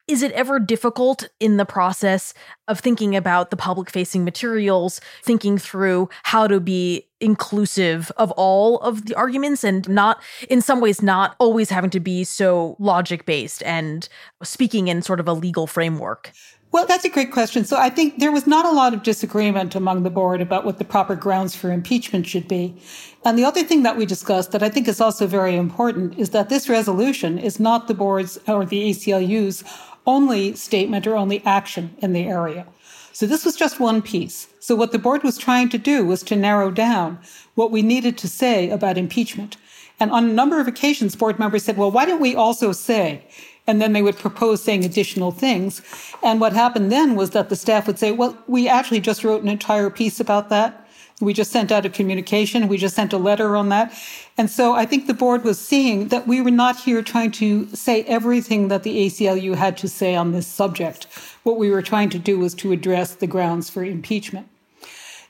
is 0.08 0.22
it 0.22 0.32
ever 0.34 0.60
difficult 0.60 1.30
in 1.40 1.58
the 1.58 1.66
process 1.66 2.34
of 2.68 2.80
thinking 2.80 3.16
about 3.16 3.50
the 3.50 3.58
public 3.58 3.90
facing 3.90 4.24
materials, 4.24 5.02
thinking 5.24 5.58
through 5.58 6.10
how 6.24 6.48
to 6.48 6.60
be 6.60 7.08
inclusive 7.20 8.12
of 8.18 8.30
all 8.32 8.78
of 8.80 9.06
the 9.06 9.16
arguments 9.16 9.64
and 9.64 9.88
not, 9.90 10.22
in 10.50 10.62
some 10.62 10.80
ways, 10.80 11.02
not 11.02 11.36
always 11.40 11.70
having 11.70 11.90
to 11.90 12.00
be 12.00 12.24
so 12.24 12.76
logic 12.78 13.26
based 13.26 13.64
and 13.64 14.08
speaking 14.44 14.88
in 14.88 15.02
sort 15.02 15.20
of 15.20 15.28
a 15.28 15.34
legal 15.34 15.66
framework? 15.66 16.32
Well, 16.72 16.86
that's 16.86 17.06
a 17.06 17.10
great 17.10 17.32
question. 17.32 17.64
So 17.64 17.78
I 17.78 17.90
think 17.90 18.20
there 18.20 18.34
was 18.34 18.46
not 18.46 18.66
a 18.66 18.72
lot 18.72 18.94
of 18.94 19.02
disagreement 19.02 19.76
among 19.76 20.04
the 20.04 20.10
board 20.10 20.42
about 20.42 20.66
what 20.66 20.78
the 20.78 20.84
proper 20.84 21.16
grounds 21.16 21.56
for 21.56 21.72
impeachment 21.72 22.28
should 22.28 22.50
be. 22.50 22.76
And 23.24 23.40
the 23.40 23.46
other 23.46 23.64
thing 23.64 23.84
that 23.84 23.96
we 23.96 24.06
discussed 24.06 24.52
that 24.52 24.62
I 24.62 24.68
think 24.68 24.88
is 24.90 25.00
also 25.00 25.26
very 25.26 25.56
important 25.56 26.20
is 26.20 26.32
that 26.32 26.50
this 26.50 26.68
resolution 26.68 27.40
is 27.40 27.62
not 27.62 27.88
the 27.88 27.94
board's 27.94 28.38
or 28.46 28.66
the 28.66 28.90
ACLU's 28.90 29.64
only 30.06 30.54
statement 30.56 31.08
or 31.08 31.16
only 31.16 31.44
action 31.46 31.96
in 32.00 32.14
the 32.14 32.24
area. 32.24 32.66
So 33.14 33.26
this 33.26 33.46
was 33.46 33.56
just 33.56 33.80
one 33.80 34.02
piece. 34.02 34.48
So 34.60 34.76
what 34.76 34.92
the 34.92 35.00
board 35.00 35.24
was 35.24 35.38
trying 35.38 35.70
to 35.70 35.78
do 35.78 36.06
was 36.06 36.22
to 36.24 36.36
narrow 36.36 36.70
down 36.70 37.20
what 37.56 37.72
we 37.72 37.82
needed 37.82 38.18
to 38.18 38.28
say 38.28 38.70
about 38.70 38.98
impeachment. 38.98 39.58
And 40.00 40.12
on 40.12 40.26
a 40.26 40.34
number 40.34 40.60
of 40.60 40.68
occasions, 40.68 41.16
board 41.16 41.40
members 41.40 41.64
said, 41.64 41.78
well, 41.78 41.92
why 41.92 42.06
don't 42.06 42.20
we 42.20 42.36
also 42.36 42.74
say, 42.74 43.24
and 43.68 43.82
then 43.82 43.94
they 43.94 44.02
would 44.02 44.18
propose 44.18 44.62
saying 44.62 44.84
additional 44.84 45.32
things. 45.32 45.82
And 46.22 46.42
what 46.42 46.54
happened 46.54 46.92
then 46.92 47.16
was 47.16 47.30
that 47.30 47.50
the 47.50 47.56
staff 47.56 47.88
would 47.88 47.98
say, 47.98 48.12
well, 48.12 48.38
we 48.48 48.68
actually 48.68 49.00
just 49.00 49.24
wrote 49.24 49.42
an 49.42 49.48
entire 49.48 49.90
piece 49.90 50.20
about 50.20 50.50
that. 50.50 50.86
We 51.22 51.32
just 51.34 51.52
sent 51.52 51.72
out 51.72 51.86
a 51.86 51.90
communication. 51.90 52.68
We 52.68 52.78
just 52.78 52.96
sent 52.96 53.14
a 53.14 53.18
letter 53.18 53.56
on 53.56 53.70
that. 53.70 53.94
And 54.38 54.50
so 54.50 54.74
I 54.74 54.86
think 54.86 55.08
the 55.08 55.14
board 55.14 55.44
was 55.44 55.60
seeing 55.60 56.10
that 56.10 56.28
we 56.28 56.42
were 56.42 56.52
not 56.52 56.82
here 56.82 57.02
trying 57.02 57.32
to 57.32 57.68
say 57.74 58.04
everything 58.04 58.68
that 58.68 58.84
the 58.84 59.06
ACLU 59.06 59.56
had 59.56 59.78
to 59.78 59.88
say 59.88 60.14
on 60.16 60.34
this 60.34 60.46
subject. 60.46 61.06
What 61.44 61.58
we 61.58 61.70
were 61.70 61.82
trying 61.82 62.10
to 62.10 62.20
do 62.20 62.38
was 62.38 62.54
to 62.56 62.74
address 62.74 63.16
the 63.16 63.28
grounds 63.28 63.70
for 63.70 63.84
impeachment. 63.84 64.50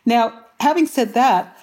Now, 0.05 0.45
having 0.59 0.87
said 0.87 1.13
that, 1.13 1.55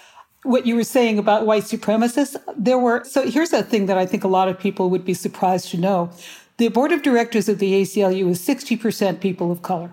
what 0.45 0.67
you 0.67 0.77
were 0.77 0.85
saying 0.85 1.19
about 1.19 1.47
white 1.47 1.65
supremacists, 1.65 2.37
there 2.57 2.79
were, 2.79 3.05
so 3.05 3.29
here's 3.29 3.53
a 3.53 3.63
thing 3.63 3.87
that 3.87 3.99
I 3.99 4.07
think 4.07 4.25
a 4.25 4.29
lot 4.29 4.49
of 4.49 4.59
people 4.59 4.91
would 4.91 5.05
be 5.05 5.15
surprised 5.15 5.69
to 5.71 5.79
know. 5.79 6.11
The 6.59 6.69
board 6.69 6.93
of 6.93 7.03
directors 7.03 7.49
of 7.49 7.59
the 7.59 7.73
ACLU 7.81 8.29
is 8.29 8.41
60% 8.41 9.21
people 9.21 9.51
of 9.51 9.63
color. 9.63 9.93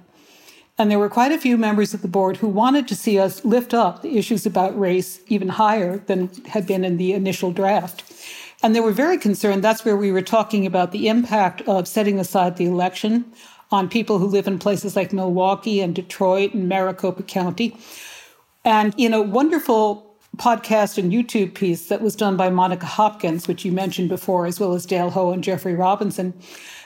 And 0.79 0.89
there 0.89 0.97
were 0.97 1.09
quite 1.09 1.33
a 1.33 1.37
few 1.37 1.57
members 1.57 1.93
of 1.93 2.01
the 2.01 2.07
board 2.07 2.37
who 2.37 2.47
wanted 2.47 2.87
to 2.87 2.95
see 2.95 3.19
us 3.19 3.43
lift 3.43 3.73
up 3.73 4.01
the 4.01 4.17
issues 4.17 4.45
about 4.45 4.79
race 4.79 5.19
even 5.27 5.49
higher 5.49 5.97
than 5.97 6.29
had 6.45 6.65
been 6.65 6.85
in 6.85 6.95
the 6.95 7.11
initial 7.11 7.51
draft. 7.51 8.03
And 8.63 8.73
they 8.73 8.79
were 8.79 8.93
very 8.93 9.17
concerned. 9.17 9.61
That's 9.61 9.83
where 9.83 9.97
we 9.97 10.13
were 10.13 10.21
talking 10.21 10.65
about 10.65 10.93
the 10.93 11.09
impact 11.09 11.61
of 11.67 11.85
setting 11.85 12.17
aside 12.17 12.55
the 12.55 12.65
election 12.65 13.25
on 13.71 13.89
people 13.89 14.19
who 14.19 14.25
live 14.25 14.47
in 14.47 14.57
places 14.57 14.95
like 14.95 15.11
Milwaukee 15.11 15.81
and 15.81 15.93
Detroit 15.93 16.53
and 16.53 16.69
Maricopa 16.69 17.23
County. 17.23 17.77
And 18.63 18.93
in 18.97 19.13
a 19.13 19.21
wonderful 19.21 20.15
podcast 20.37 20.97
and 20.97 21.11
YouTube 21.11 21.55
piece 21.55 21.89
that 21.89 22.01
was 22.01 22.15
done 22.15 22.37
by 22.37 22.49
Monica 22.49 22.85
Hopkins, 22.85 23.49
which 23.49 23.65
you 23.65 23.73
mentioned 23.73 24.07
before, 24.07 24.45
as 24.45 24.61
well 24.61 24.73
as 24.73 24.85
Dale 24.85 25.09
Ho 25.09 25.31
and 25.31 25.43
Jeffrey 25.43 25.75
Robinson, 25.75 26.33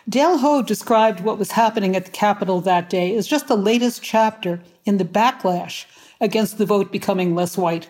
Dale 0.08 0.38
Ho 0.38 0.62
described 0.62 1.22
what 1.22 1.38
was 1.38 1.52
happening 1.52 1.96
at 1.96 2.06
the 2.06 2.12
Capitol 2.12 2.60
that 2.62 2.90
day 2.90 3.16
as 3.16 3.28
just 3.28 3.48
the 3.48 3.56
latest 3.56 4.04
chapter 4.04 4.62
in 4.86 4.98
the 4.98 5.06
backlash 5.06 5.86
against 6.20 6.58
the 6.58 6.66
vote 6.66 6.92
becoming 6.92 7.36
less 7.36 7.58
white. 7.58 7.90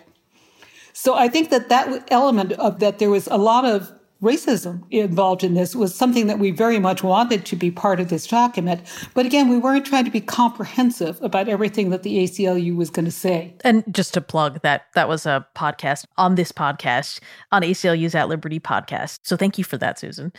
So 0.92 1.14
I 1.14 1.28
think 1.28 1.50
that 1.50 1.68
that 1.70 2.06
element 2.10 2.52
of 2.52 2.78
that 2.78 2.98
there 2.98 3.10
was 3.10 3.26
a 3.26 3.36
lot 3.36 3.64
of 3.64 3.92
racism 4.24 4.82
involved 4.90 5.44
in 5.44 5.54
this 5.54 5.76
was 5.76 5.94
something 5.94 6.26
that 6.26 6.38
we 6.38 6.50
very 6.50 6.78
much 6.78 7.02
wanted 7.02 7.44
to 7.46 7.56
be 7.56 7.70
part 7.70 8.00
of 8.00 8.08
this 8.08 8.26
document. 8.26 8.80
But 9.12 9.26
again, 9.26 9.48
we 9.48 9.58
weren't 9.58 9.86
trying 9.86 10.04
to 10.06 10.10
be 10.10 10.20
comprehensive 10.20 11.20
about 11.22 11.48
everything 11.48 11.90
that 11.90 12.02
the 12.02 12.24
ACLU 12.24 12.74
was 12.74 12.90
going 12.90 13.04
to 13.04 13.12
say. 13.12 13.54
And 13.62 13.84
just 13.92 14.14
to 14.14 14.20
plug 14.20 14.62
that, 14.62 14.86
that 14.94 15.08
was 15.08 15.26
a 15.26 15.46
podcast 15.54 16.06
on 16.16 16.34
this 16.34 16.50
podcast, 16.50 17.20
on 17.52 17.62
ACLU's 17.62 18.14
At 18.14 18.28
Liberty 18.28 18.58
podcast. 18.58 19.20
So 19.22 19.36
thank 19.36 19.58
you 19.58 19.64
for 19.64 19.76
that, 19.78 19.98
Susan. 19.98 20.32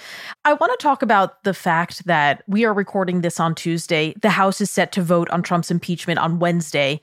I 0.44 0.54
want 0.54 0.78
to 0.78 0.84
talk 0.84 1.02
about 1.02 1.44
the 1.44 1.54
fact 1.54 2.06
that 2.06 2.44
we 2.48 2.66
are 2.66 2.74
recording 2.74 3.22
this 3.22 3.40
on 3.40 3.56
Tuesday. 3.56 4.16
The 4.22 4.32
House 4.32 4.60
is 4.60 4.72
set 4.72 4.92
to 4.94 5.02
vote 5.02 5.30
on 5.30 5.44
Trump's 5.44 5.72
impeachment 5.72 6.20
on 6.20 6.40
Wednesday. 6.40 7.00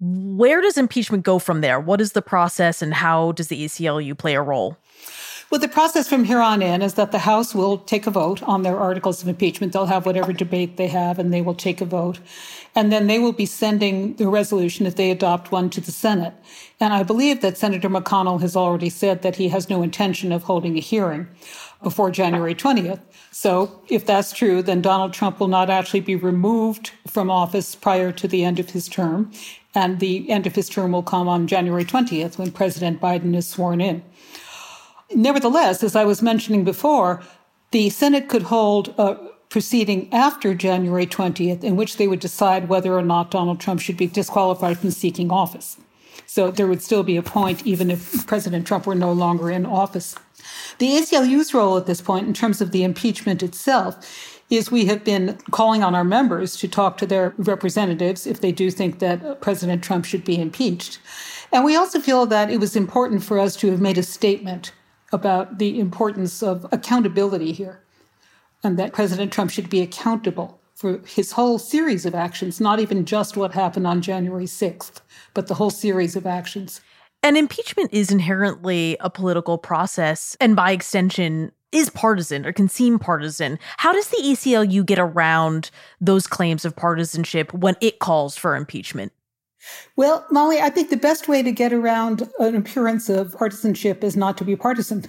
Where 0.00 0.60
does 0.60 0.76
impeachment 0.76 1.22
go 1.22 1.38
from 1.38 1.60
there? 1.60 1.80
What 1.80 2.00
is 2.00 2.12
the 2.12 2.22
process 2.22 2.82
and 2.82 2.92
how 2.92 3.32
does 3.32 3.48
the 3.48 3.64
ACLU 3.64 4.16
play 4.18 4.34
a 4.34 4.42
role? 4.42 4.76
Well, 5.54 5.60
the 5.60 5.68
process 5.68 6.08
from 6.08 6.24
here 6.24 6.40
on 6.40 6.62
in 6.62 6.82
is 6.82 6.94
that 6.94 7.12
the 7.12 7.20
House 7.20 7.54
will 7.54 7.78
take 7.78 8.08
a 8.08 8.10
vote 8.10 8.42
on 8.42 8.64
their 8.64 8.76
articles 8.76 9.22
of 9.22 9.28
impeachment. 9.28 9.72
They'll 9.72 9.86
have 9.86 10.04
whatever 10.04 10.32
debate 10.32 10.76
they 10.76 10.88
have, 10.88 11.16
and 11.16 11.32
they 11.32 11.42
will 11.42 11.54
take 11.54 11.80
a 11.80 11.84
vote. 11.84 12.18
And 12.74 12.90
then 12.90 13.06
they 13.06 13.20
will 13.20 13.30
be 13.30 13.46
sending 13.46 14.14
the 14.14 14.26
resolution, 14.26 14.84
if 14.84 14.96
they 14.96 15.12
adopt 15.12 15.52
one, 15.52 15.70
to 15.70 15.80
the 15.80 15.92
Senate. 15.92 16.34
And 16.80 16.92
I 16.92 17.04
believe 17.04 17.40
that 17.42 17.56
Senator 17.56 17.88
McConnell 17.88 18.40
has 18.40 18.56
already 18.56 18.90
said 18.90 19.22
that 19.22 19.36
he 19.36 19.46
has 19.50 19.70
no 19.70 19.84
intention 19.84 20.32
of 20.32 20.42
holding 20.42 20.76
a 20.76 20.80
hearing 20.80 21.28
before 21.84 22.10
January 22.10 22.56
20th. 22.56 23.02
So 23.30 23.80
if 23.88 24.04
that's 24.04 24.32
true, 24.32 24.60
then 24.60 24.82
Donald 24.82 25.12
Trump 25.12 25.38
will 25.38 25.46
not 25.46 25.70
actually 25.70 26.00
be 26.00 26.16
removed 26.16 26.90
from 27.06 27.30
office 27.30 27.76
prior 27.76 28.10
to 28.10 28.26
the 28.26 28.42
end 28.44 28.58
of 28.58 28.70
his 28.70 28.88
term. 28.88 29.30
And 29.72 30.00
the 30.00 30.28
end 30.28 30.48
of 30.48 30.56
his 30.56 30.68
term 30.68 30.90
will 30.90 31.04
come 31.04 31.28
on 31.28 31.46
January 31.46 31.84
20th 31.84 32.38
when 32.38 32.50
President 32.50 33.00
Biden 33.00 33.36
is 33.36 33.46
sworn 33.46 33.80
in. 33.80 34.02
Nevertheless, 35.12 35.82
as 35.82 35.96
I 35.96 36.04
was 36.04 36.22
mentioning 36.22 36.64
before, 36.64 37.22
the 37.70 37.90
Senate 37.90 38.28
could 38.28 38.42
hold 38.44 38.94
a 38.98 39.16
proceeding 39.48 40.12
after 40.12 40.54
January 40.54 41.06
20th 41.06 41.62
in 41.62 41.76
which 41.76 41.96
they 41.96 42.08
would 42.08 42.20
decide 42.20 42.68
whether 42.68 42.96
or 42.96 43.02
not 43.02 43.30
Donald 43.30 43.60
Trump 43.60 43.80
should 43.80 43.96
be 43.96 44.06
disqualified 44.06 44.78
from 44.78 44.90
seeking 44.90 45.30
office. 45.30 45.76
So 46.26 46.50
there 46.50 46.66
would 46.66 46.82
still 46.82 47.02
be 47.02 47.16
a 47.16 47.22
point 47.22 47.66
even 47.66 47.90
if 47.90 48.26
President 48.26 48.66
Trump 48.66 48.86
were 48.86 48.94
no 48.94 49.12
longer 49.12 49.50
in 49.50 49.66
office. 49.66 50.16
The 50.78 50.96
ACLU's 50.96 51.54
role 51.54 51.76
at 51.76 51.86
this 51.86 52.00
point, 52.00 52.26
in 52.26 52.34
terms 52.34 52.60
of 52.60 52.72
the 52.72 52.82
impeachment 52.82 53.42
itself, 53.42 54.40
is 54.50 54.70
we 54.70 54.86
have 54.86 55.04
been 55.04 55.38
calling 55.50 55.82
on 55.82 55.94
our 55.94 56.04
members 56.04 56.56
to 56.56 56.68
talk 56.68 56.98
to 56.98 57.06
their 57.06 57.34
representatives 57.36 58.26
if 58.26 58.40
they 58.40 58.52
do 58.52 58.70
think 58.70 58.98
that 58.98 59.40
President 59.40 59.82
Trump 59.82 60.04
should 60.04 60.24
be 60.24 60.40
impeached. 60.40 60.98
And 61.52 61.64
we 61.64 61.76
also 61.76 62.00
feel 62.00 62.26
that 62.26 62.50
it 62.50 62.58
was 62.58 62.76
important 62.76 63.22
for 63.22 63.38
us 63.38 63.56
to 63.56 63.70
have 63.70 63.80
made 63.80 63.98
a 63.98 64.02
statement 64.02 64.72
about 65.14 65.58
the 65.58 65.78
importance 65.78 66.42
of 66.42 66.66
accountability 66.72 67.52
here 67.52 67.80
and 68.64 68.76
that 68.78 68.92
President 68.92 69.32
Trump 69.32 69.50
should 69.50 69.70
be 69.70 69.80
accountable 69.80 70.60
for 70.74 70.98
his 71.06 71.32
whole 71.32 71.58
series 71.58 72.04
of 72.04 72.14
actions, 72.16 72.60
not 72.60 72.80
even 72.80 73.04
just 73.04 73.36
what 73.36 73.52
happened 73.52 73.86
on 73.86 74.02
January 74.02 74.46
6th, 74.46 75.00
but 75.32 75.46
the 75.46 75.54
whole 75.54 75.70
series 75.70 76.16
of 76.16 76.26
actions. 76.26 76.80
And 77.22 77.36
impeachment 77.36 77.90
is 77.92 78.10
inherently 78.10 78.96
a 78.98 79.08
political 79.08 79.56
process, 79.56 80.36
and 80.40 80.56
by 80.56 80.72
extension, 80.72 81.52
is 81.70 81.90
partisan 81.90 82.44
or 82.44 82.52
can 82.52 82.68
seem 82.68 82.98
partisan. 82.98 83.58
How 83.78 83.92
does 83.92 84.08
the 84.08 84.22
ACLU 84.22 84.84
get 84.84 84.98
around 84.98 85.70
those 86.00 86.26
claims 86.26 86.64
of 86.64 86.74
partisanship 86.74 87.54
when 87.54 87.76
it 87.80 88.00
calls 88.00 88.36
for 88.36 88.56
impeachment? 88.56 89.12
Well, 89.96 90.26
Molly, 90.30 90.60
I 90.60 90.70
think 90.70 90.90
the 90.90 90.96
best 90.96 91.28
way 91.28 91.42
to 91.42 91.52
get 91.52 91.72
around 91.72 92.28
an 92.38 92.56
appearance 92.56 93.08
of 93.08 93.36
partisanship 93.36 94.02
is 94.02 94.16
not 94.16 94.36
to 94.38 94.44
be 94.44 94.56
partisan. 94.56 95.04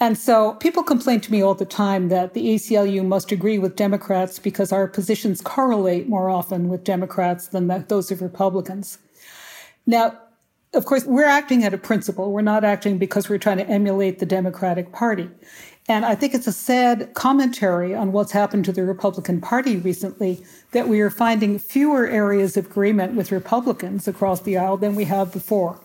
And 0.00 0.16
so 0.16 0.54
people 0.54 0.82
complain 0.82 1.20
to 1.22 1.32
me 1.32 1.42
all 1.42 1.54
the 1.54 1.64
time 1.64 2.08
that 2.08 2.34
the 2.34 2.54
ACLU 2.54 3.04
must 3.04 3.32
agree 3.32 3.58
with 3.58 3.74
Democrats 3.74 4.38
because 4.38 4.70
our 4.72 4.86
positions 4.86 5.40
correlate 5.40 6.08
more 6.08 6.30
often 6.30 6.68
with 6.68 6.84
Democrats 6.84 7.48
than 7.48 7.66
those 7.88 8.10
of 8.10 8.22
Republicans. 8.22 8.98
Now, 9.86 10.18
of 10.74 10.84
course, 10.84 11.04
we're 11.04 11.24
acting 11.24 11.64
at 11.64 11.74
a 11.74 11.78
principle. 11.78 12.30
We're 12.30 12.42
not 12.42 12.62
acting 12.62 12.98
because 12.98 13.28
we're 13.28 13.38
trying 13.38 13.56
to 13.56 13.66
emulate 13.68 14.18
the 14.18 14.26
Democratic 14.26 14.92
Party. 14.92 15.30
And 15.88 16.04
I 16.04 16.14
think 16.14 16.34
it's 16.34 16.46
a 16.46 16.52
sad 16.52 17.14
commentary 17.14 17.94
on 17.94 18.12
what's 18.12 18.32
happened 18.32 18.66
to 18.66 18.72
the 18.72 18.84
Republican 18.84 19.40
Party 19.40 19.76
recently 19.76 20.44
that 20.72 20.86
we 20.86 21.00
are 21.00 21.08
finding 21.08 21.58
fewer 21.58 22.06
areas 22.06 22.58
of 22.58 22.66
agreement 22.66 23.14
with 23.14 23.32
Republicans 23.32 24.06
across 24.06 24.42
the 24.42 24.58
aisle 24.58 24.76
than 24.76 24.94
we 24.94 25.04
have 25.04 25.32
before. 25.32 25.80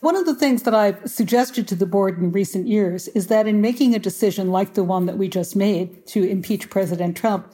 One 0.00 0.16
of 0.16 0.24
the 0.24 0.34
things 0.34 0.62
that 0.62 0.74
I've 0.74 1.08
suggested 1.08 1.68
to 1.68 1.74
the 1.74 1.86
board 1.86 2.18
in 2.18 2.32
recent 2.32 2.66
years 2.66 3.08
is 3.08 3.26
that 3.26 3.46
in 3.46 3.60
making 3.60 3.94
a 3.94 3.98
decision 3.98 4.50
like 4.50 4.72
the 4.72 4.82
one 4.82 5.04
that 5.04 5.18
we 5.18 5.28
just 5.28 5.54
made 5.54 6.06
to 6.08 6.24
impeach 6.24 6.70
President 6.70 7.14
Trump, 7.14 7.52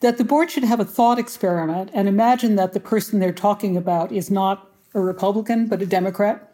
that 0.00 0.18
the 0.18 0.24
board 0.24 0.50
should 0.50 0.64
have 0.64 0.80
a 0.80 0.84
thought 0.84 1.18
experiment 1.18 1.90
and 1.94 2.08
imagine 2.08 2.56
that 2.56 2.72
the 2.72 2.80
person 2.80 3.20
they're 3.20 3.32
talking 3.32 3.76
about 3.76 4.10
is 4.10 4.32
not 4.32 4.68
a 4.94 5.00
Republican, 5.00 5.68
but 5.68 5.80
a 5.80 5.86
Democrat 5.86 6.52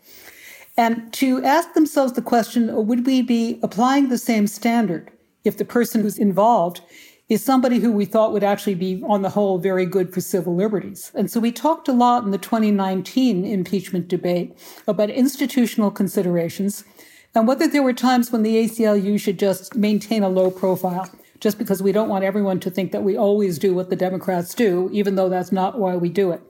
and 0.77 1.13
to 1.15 1.43
ask 1.45 1.75
themselves 1.75 2.13
the 2.13 2.23
question 2.23 2.87
would 2.87 3.07
we 3.07 3.23
be 3.23 3.59
applying 3.63 4.09
the 4.09 4.19
same 4.19 4.47
standard 4.47 5.11
if 5.45 5.57
the 5.57 5.65
person 5.65 6.01
who's 6.01 6.19
involved 6.19 6.81
is 7.29 7.43
somebody 7.43 7.79
who 7.79 7.93
we 7.93 8.05
thought 8.05 8.33
would 8.33 8.45
actually 8.45 8.75
be, 8.75 9.03
on 9.07 9.23
the 9.23 9.31
whole, 9.31 9.57
very 9.59 9.87
good 9.87 10.13
for 10.13 10.21
civil 10.21 10.55
liberties. 10.55 11.11
And 11.15 11.31
so 11.31 11.41
we 11.41 11.51
talked 11.51 11.89
a 11.89 11.93
lot 11.93 12.25
in 12.25 12.31
the 12.31 12.39
2019 12.39 13.45
impeachment 13.45 14.09
debate 14.09 14.57
about 14.87 15.09
institutional 15.09 15.91
considerations 15.91 16.85
and 17.35 17.49
whether 17.49 17.67
there 17.67 17.83
were 17.83 17.95
times 17.95 18.31
when 18.31 18.43
the 18.43 18.57
ACLU 18.57 19.19
should 19.19 19.39
just 19.39 19.75
maintain 19.75 20.23
a 20.23 20.29
low 20.29 20.51
profile, 20.51 21.09
just 21.41 21.59
because 21.59 21.83
we 21.83 21.93
don't 21.93 22.11
want 22.11 22.25
everyone 22.25 22.61
to 22.61 22.71
think 22.71 22.93
that 22.93 23.03
we 23.03 23.17
always 23.17 23.59
do 23.59 23.75
what 23.75 23.89
the 23.89 23.97
Democrats 23.97 24.55
do, 24.55 24.91
even 24.93 25.15
though 25.15 25.31
that's 25.31 25.51
not 25.51 25.79
why 25.79 25.97
we 25.97 26.11
do 26.11 26.31
it. 26.31 26.43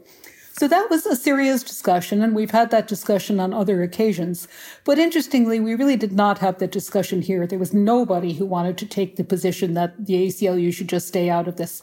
So 0.55 0.69
that 0.69 0.91
was 0.91 1.07
a 1.07 1.17
serious 1.17 1.63
discussion, 1.63 2.21
and 2.23 2.35
we've 2.35 2.51
had 2.51 2.71
that 2.71 2.87
discussion 2.87 3.41
on 3.41 3.55
other 3.55 3.83
occasions. 3.83 4.47
But 4.85 4.99
interestingly, 4.99 5.59
we 5.61 5.75
really 5.75 5.97
did 5.97 6.13
not 6.13 6.39
have 6.39 6.59
that 6.59 6.71
discussion 6.71 7.23
here. 7.23 7.47
There 7.47 7.59
was 7.59 7.73
nobody 7.73 8.35
who 8.35 8.45
wanted 8.45 8.77
to 8.79 8.87
take 8.87 9.17
the 9.17 9.25
position 9.25 9.73
that 9.75 10.05
the 10.05 10.27
ACLU 10.27 10.73
should 10.73 10.89
just 10.89 11.09
stay 11.09 11.31
out 11.31 11.49
of 11.49 11.57
this. 11.57 11.83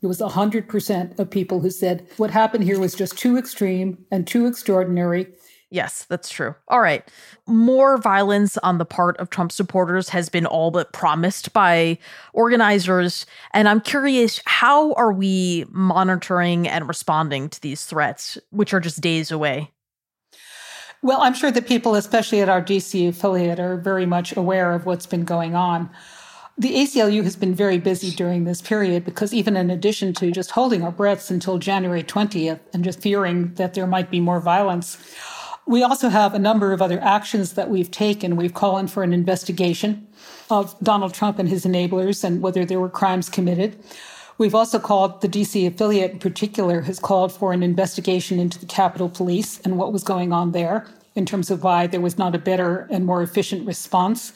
It 0.00 0.06
was 0.06 0.20
100% 0.20 1.18
of 1.18 1.30
people 1.30 1.60
who 1.60 1.70
said 1.70 2.06
what 2.16 2.30
happened 2.30 2.64
here 2.64 2.78
was 2.78 2.94
just 2.94 3.18
too 3.18 3.36
extreme 3.36 4.06
and 4.12 4.26
too 4.26 4.46
extraordinary, 4.46 5.26
Yes, 5.74 6.06
that's 6.08 6.28
true. 6.28 6.54
All 6.68 6.80
right. 6.80 7.02
More 7.48 7.98
violence 7.98 8.56
on 8.58 8.78
the 8.78 8.84
part 8.84 9.16
of 9.16 9.30
Trump 9.30 9.50
supporters 9.50 10.08
has 10.10 10.28
been 10.28 10.46
all 10.46 10.70
but 10.70 10.92
promised 10.92 11.52
by 11.52 11.98
organizers. 12.32 13.26
And 13.52 13.68
I'm 13.68 13.80
curious 13.80 14.40
how 14.44 14.92
are 14.92 15.12
we 15.12 15.64
monitoring 15.70 16.68
and 16.68 16.86
responding 16.86 17.48
to 17.48 17.60
these 17.60 17.86
threats, 17.86 18.38
which 18.50 18.72
are 18.72 18.78
just 18.78 19.00
days 19.00 19.32
away? 19.32 19.72
Well, 21.02 21.20
I'm 21.22 21.34
sure 21.34 21.50
that 21.50 21.66
people, 21.66 21.96
especially 21.96 22.40
at 22.40 22.48
our 22.48 22.62
DC 22.62 23.08
affiliate, 23.08 23.58
are 23.58 23.76
very 23.76 24.06
much 24.06 24.36
aware 24.36 24.74
of 24.74 24.86
what's 24.86 25.06
been 25.06 25.24
going 25.24 25.56
on. 25.56 25.90
The 26.56 26.72
ACLU 26.72 27.24
has 27.24 27.34
been 27.34 27.52
very 27.52 27.78
busy 27.78 28.12
during 28.12 28.44
this 28.44 28.62
period 28.62 29.04
because, 29.04 29.34
even 29.34 29.56
in 29.56 29.70
addition 29.70 30.14
to 30.14 30.30
just 30.30 30.52
holding 30.52 30.84
our 30.84 30.92
breaths 30.92 31.32
until 31.32 31.58
January 31.58 32.04
20th 32.04 32.60
and 32.72 32.84
just 32.84 33.00
fearing 33.00 33.52
that 33.54 33.74
there 33.74 33.88
might 33.88 34.08
be 34.08 34.20
more 34.20 34.38
violence, 34.38 34.96
we 35.66 35.82
also 35.82 36.08
have 36.08 36.34
a 36.34 36.38
number 36.38 36.72
of 36.72 36.82
other 36.82 37.00
actions 37.00 37.54
that 37.54 37.70
we've 37.70 37.90
taken. 37.90 38.36
We've 38.36 38.54
called 38.54 38.90
for 38.90 39.02
an 39.02 39.12
investigation 39.12 40.06
of 40.50 40.78
Donald 40.82 41.14
Trump 41.14 41.38
and 41.38 41.48
his 41.48 41.64
enablers 41.64 42.22
and 42.22 42.42
whether 42.42 42.64
there 42.64 42.80
were 42.80 42.90
crimes 42.90 43.28
committed. 43.30 43.76
We've 44.36 44.54
also 44.54 44.78
called, 44.78 45.20
the 45.20 45.28
DC 45.28 45.66
affiliate 45.66 46.10
in 46.10 46.18
particular, 46.18 46.82
has 46.82 46.98
called 46.98 47.32
for 47.32 47.52
an 47.52 47.62
investigation 47.62 48.38
into 48.38 48.58
the 48.58 48.66
Capitol 48.66 49.08
Police 49.08 49.60
and 49.60 49.78
what 49.78 49.92
was 49.92 50.02
going 50.02 50.32
on 50.32 50.52
there 50.52 50.86
in 51.14 51.24
terms 51.24 51.50
of 51.50 51.62
why 51.62 51.86
there 51.86 52.00
was 52.00 52.18
not 52.18 52.34
a 52.34 52.38
better 52.38 52.88
and 52.90 53.06
more 53.06 53.22
efficient 53.22 53.66
response 53.66 54.32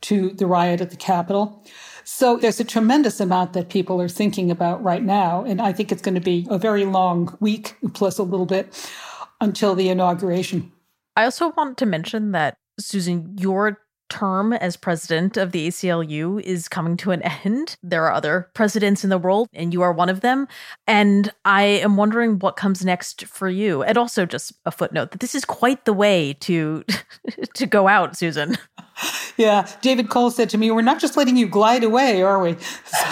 to 0.00 0.30
the 0.30 0.46
riot 0.46 0.80
at 0.80 0.90
the 0.90 0.96
Capitol. 0.96 1.62
So 2.04 2.38
there's 2.38 2.58
a 2.58 2.64
tremendous 2.64 3.20
amount 3.20 3.52
that 3.52 3.68
people 3.68 4.00
are 4.00 4.08
thinking 4.08 4.50
about 4.50 4.82
right 4.82 5.02
now. 5.02 5.44
And 5.44 5.60
I 5.60 5.72
think 5.72 5.92
it's 5.92 6.02
going 6.02 6.14
to 6.14 6.20
be 6.20 6.46
a 6.50 6.58
very 6.58 6.84
long 6.84 7.36
week 7.38 7.76
plus 7.92 8.18
a 8.18 8.22
little 8.22 8.46
bit 8.46 8.88
until 9.40 9.74
the 9.74 9.88
inauguration. 9.88 10.71
I 11.16 11.24
also 11.24 11.52
want 11.52 11.78
to 11.78 11.86
mention 11.86 12.32
that, 12.32 12.56
Susan, 12.78 13.36
your 13.38 13.78
term 14.12 14.52
as 14.52 14.76
president 14.76 15.38
of 15.38 15.52
the 15.52 15.68
ACLU 15.68 16.40
is 16.42 16.68
coming 16.68 16.98
to 16.98 17.12
an 17.12 17.22
end. 17.22 17.76
There 17.82 18.04
are 18.04 18.12
other 18.12 18.50
presidents 18.52 19.04
in 19.04 19.10
the 19.10 19.16
world, 19.16 19.48
and 19.54 19.72
you 19.72 19.80
are 19.80 19.92
one 19.92 20.10
of 20.10 20.20
them. 20.20 20.46
And 20.86 21.32
I 21.46 21.62
am 21.62 21.96
wondering 21.96 22.38
what 22.38 22.56
comes 22.56 22.84
next 22.84 23.24
for 23.24 23.48
you. 23.48 23.82
And 23.82 23.96
also, 23.96 24.26
just 24.26 24.52
a 24.66 24.70
footnote 24.70 25.12
that 25.12 25.20
this 25.20 25.34
is 25.34 25.46
quite 25.46 25.86
the 25.86 25.94
way 25.94 26.34
to 26.40 26.84
to 27.54 27.66
go 27.66 27.88
out, 27.88 28.16
Susan. 28.16 28.56
Yeah, 29.38 29.66
David 29.80 30.10
Cole 30.10 30.30
said 30.30 30.50
to 30.50 30.58
me, 30.58 30.70
"We're 30.70 30.82
not 30.82 31.00
just 31.00 31.16
letting 31.16 31.36
you 31.36 31.48
glide 31.48 31.82
away, 31.82 32.22
are 32.22 32.38
we?" 32.38 32.56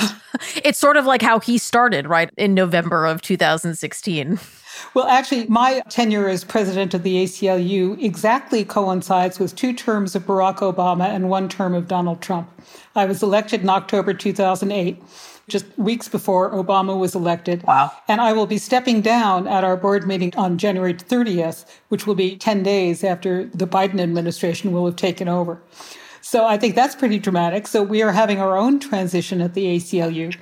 it's 0.62 0.78
sort 0.78 0.98
of 0.98 1.06
like 1.06 1.22
how 1.22 1.40
he 1.40 1.56
started, 1.56 2.06
right 2.06 2.30
in 2.36 2.52
November 2.52 3.06
of 3.06 3.22
2016. 3.22 4.38
Well, 4.94 5.06
actually, 5.06 5.46
my 5.46 5.82
tenure 5.88 6.28
as 6.28 6.44
president 6.44 6.94
of 6.94 7.02
the 7.02 7.24
ACLU 7.24 8.02
exactly 8.02 8.64
coincides 8.64 9.38
with 9.38 9.54
two 9.54 9.72
terms 9.72 10.14
of 10.14 10.26
Barack 10.26 10.58
Obama 10.58 11.06
and 11.06 11.28
one 11.28 11.48
term 11.48 11.74
of 11.74 11.88
Donald 11.88 12.20
Trump. 12.20 12.50
I 12.94 13.04
was 13.04 13.22
elected 13.22 13.62
in 13.62 13.68
October 13.68 14.14
2008 14.14 15.02
just 15.48 15.66
weeks 15.78 16.08
before 16.08 16.50
Obama 16.52 16.98
was 16.98 17.14
elected. 17.14 17.62
Wow. 17.64 17.92
And 18.08 18.20
I 18.20 18.32
will 18.32 18.46
be 18.46 18.58
stepping 18.58 19.00
down 19.00 19.46
at 19.46 19.64
our 19.64 19.76
board 19.76 20.06
meeting 20.06 20.32
on 20.36 20.58
January 20.58 20.94
30th, 20.94 21.66
which 21.88 22.06
will 22.06 22.14
be 22.14 22.36
10 22.36 22.62
days 22.62 23.04
after 23.04 23.46
the 23.46 23.66
Biden 23.66 24.00
administration 24.00 24.72
will 24.72 24.86
have 24.86 24.96
taken 24.96 25.28
over. 25.28 25.60
So 26.22 26.46
I 26.46 26.56
think 26.56 26.74
that's 26.74 26.94
pretty 26.94 27.18
dramatic. 27.18 27.66
So 27.66 27.82
we 27.82 28.02
are 28.02 28.12
having 28.12 28.40
our 28.40 28.56
own 28.56 28.78
transition 28.78 29.40
at 29.40 29.54
the 29.54 29.64
ACLU. 29.76 30.36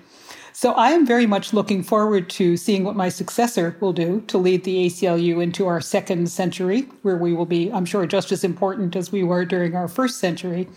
So 0.61 0.73
I 0.73 0.91
am 0.91 1.07
very 1.07 1.25
much 1.25 1.53
looking 1.53 1.85
forward 1.85 2.29
to 2.31 2.57
seeing 2.57 2.83
what 2.83 2.97
my 2.97 3.11
successor 3.11 3.77
will 3.79 3.93
do 3.93 4.23
to 4.23 4.39
lead 4.39 4.65
the 4.65 4.87
ACLU 4.87 5.41
into 5.41 5.69
our 5.69 5.81
second 5.81 6.29
century, 6.31 6.89
where 7.03 7.17
we 7.17 7.33
will 7.33 7.47
be, 7.47 7.71
I'm 7.71 7.85
sure, 7.85 8.05
just 8.07 8.33
as 8.33 8.43
important 8.43 8.97
as 8.97 9.13
we 9.13 9.23
were 9.23 9.45
during 9.45 9.77
our 9.77 9.87
first 9.87 10.19
century. 10.19 10.69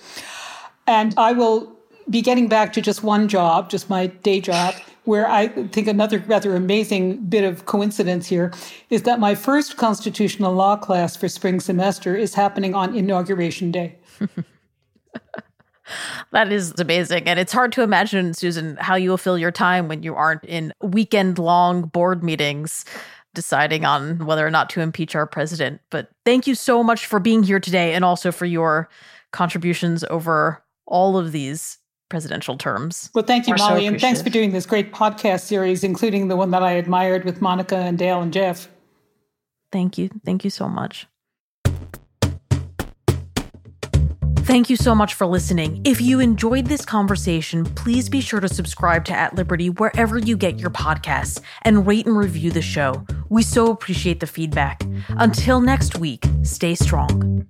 And 0.85 1.15
I 1.17 1.31
will 1.31 1.75
be 2.11 2.21
getting 2.21 2.47
back 2.47 2.73
to 2.73 2.81
just 2.81 3.01
one 3.01 3.27
job, 3.27 3.71
just 3.71 3.89
my 3.89 4.05
day 4.05 4.39
job, 4.39 4.75
where 5.05 5.27
I 5.27 5.47
think 5.47 5.87
another 5.87 6.19
rather 6.27 6.55
amazing 6.55 7.25
bit 7.25 7.43
of 7.43 7.65
coincidence 7.65 8.27
here 8.27 8.53
is 8.91 9.01
that 9.01 9.19
my 9.19 9.33
first 9.33 9.77
constitutional 9.77 10.53
law 10.53 10.75
class 10.75 11.15
for 11.15 11.27
spring 11.27 11.59
semester 11.59 12.15
is 12.15 12.35
happening 12.35 12.75
on 12.75 12.95
inauguration 12.95 13.71
day. 13.71 13.95
that 16.31 16.51
is 16.51 16.73
amazing. 16.79 17.27
And 17.27 17.39
it's 17.39 17.53
hard 17.53 17.71
to 17.73 17.83
imagine, 17.83 18.33
Susan, 18.33 18.77
how 18.79 18.95
you 18.95 19.09
will 19.09 19.17
fill 19.17 19.37
your 19.37 19.51
time 19.51 19.87
when 19.87 20.03
you 20.03 20.15
aren't 20.15 20.43
in 20.45 20.73
weekend 20.81 21.39
long 21.39 21.83
board 21.83 22.23
meetings 22.23 22.85
deciding 23.33 23.85
on 23.85 24.25
whether 24.25 24.45
or 24.45 24.51
not 24.51 24.69
to 24.71 24.81
impeach 24.81 25.15
our 25.15 25.25
president. 25.25 25.81
But 25.89 26.09
thank 26.25 26.47
you 26.47 26.55
so 26.55 26.83
much 26.83 27.05
for 27.05 27.19
being 27.19 27.43
here 27.43 27.59
today 27.59 27.93
and 27.93 28.03
also 28.03 28.31
for 28.31 28.45
your 28.45 28.89
contributions 29.31 30.03
over 30.09 30.63
all 30.85 31.17
of 31.17 31.31
these 31.31 31.77
presidential 32.09 32.57
terms. 32.57 33.09
Well, 33.15 33.23
thank 33.23 33.47
you, 33.47 33.55
Molly, 33.55 33.85
so 33.85 33.87
and 33.87 34.01
thanks 34.01 34.21
for 34.21 34.29
doing 34.29 34.51
this 34.51 34.65
great 34.65 34.91
podcast 34.91 35.41
series, 35.41 35.83
including 35.83 36.27
the 36.27 36.35
one 36.35 36.51
that 36.51 36.61
I 36.61 36.73
admired 36.73 37.23
with 37.23 37.41
Monica 37.41 37.77
and 37.77 37.97
Dale 37.97 38.21
and 38.21 38.33
Jeff. 38.33 38.67
Thank 39.71 39.97
you. 39.97 40.09
Thank 40.25 40.43
you 40.43 40.49
so 40.49 40.67
much. 40.67 41.07
Thank 44.43 44.71
you 44.71 44.75
so 44.75 44.95
much 44.95 45.13
for 45.13 45.27
listening. 45.27 45.81
If 45.85 46.01
you 46.01 46.19
enjoyed 46.19 46.65
this 46.65 46.83
conversation, 46.83 47.63
please 47.63 48.09
be 48.09 48.21
sure 48.21 48.39
to 48.39 48.49
subscribe 48.49 49.05
to 49.05 49.13
At 49.13 49.35
Liberty 49.35 49.69
wherever 49.69 50.17
you 50.17 50.35
get 50.35 50.59
your 50.59 50.71
podcasts 50.71 51.39
and 51.61 51.85
rate 51.85 52.07
and 52.07 52.17
review 52.17 52.49
the 52.49 52.61
show. 52.61 53.05
We 53.29 53.43
so 53.43 53.69
appreciate 53.71 54.19
the 54.19 54.27
feedback. 54.27 54.83
Until 55.09 55.61
next 55.61 55.99
week, 55.99 56.25
stay 56.41 56.73
strong. 56.73 57.47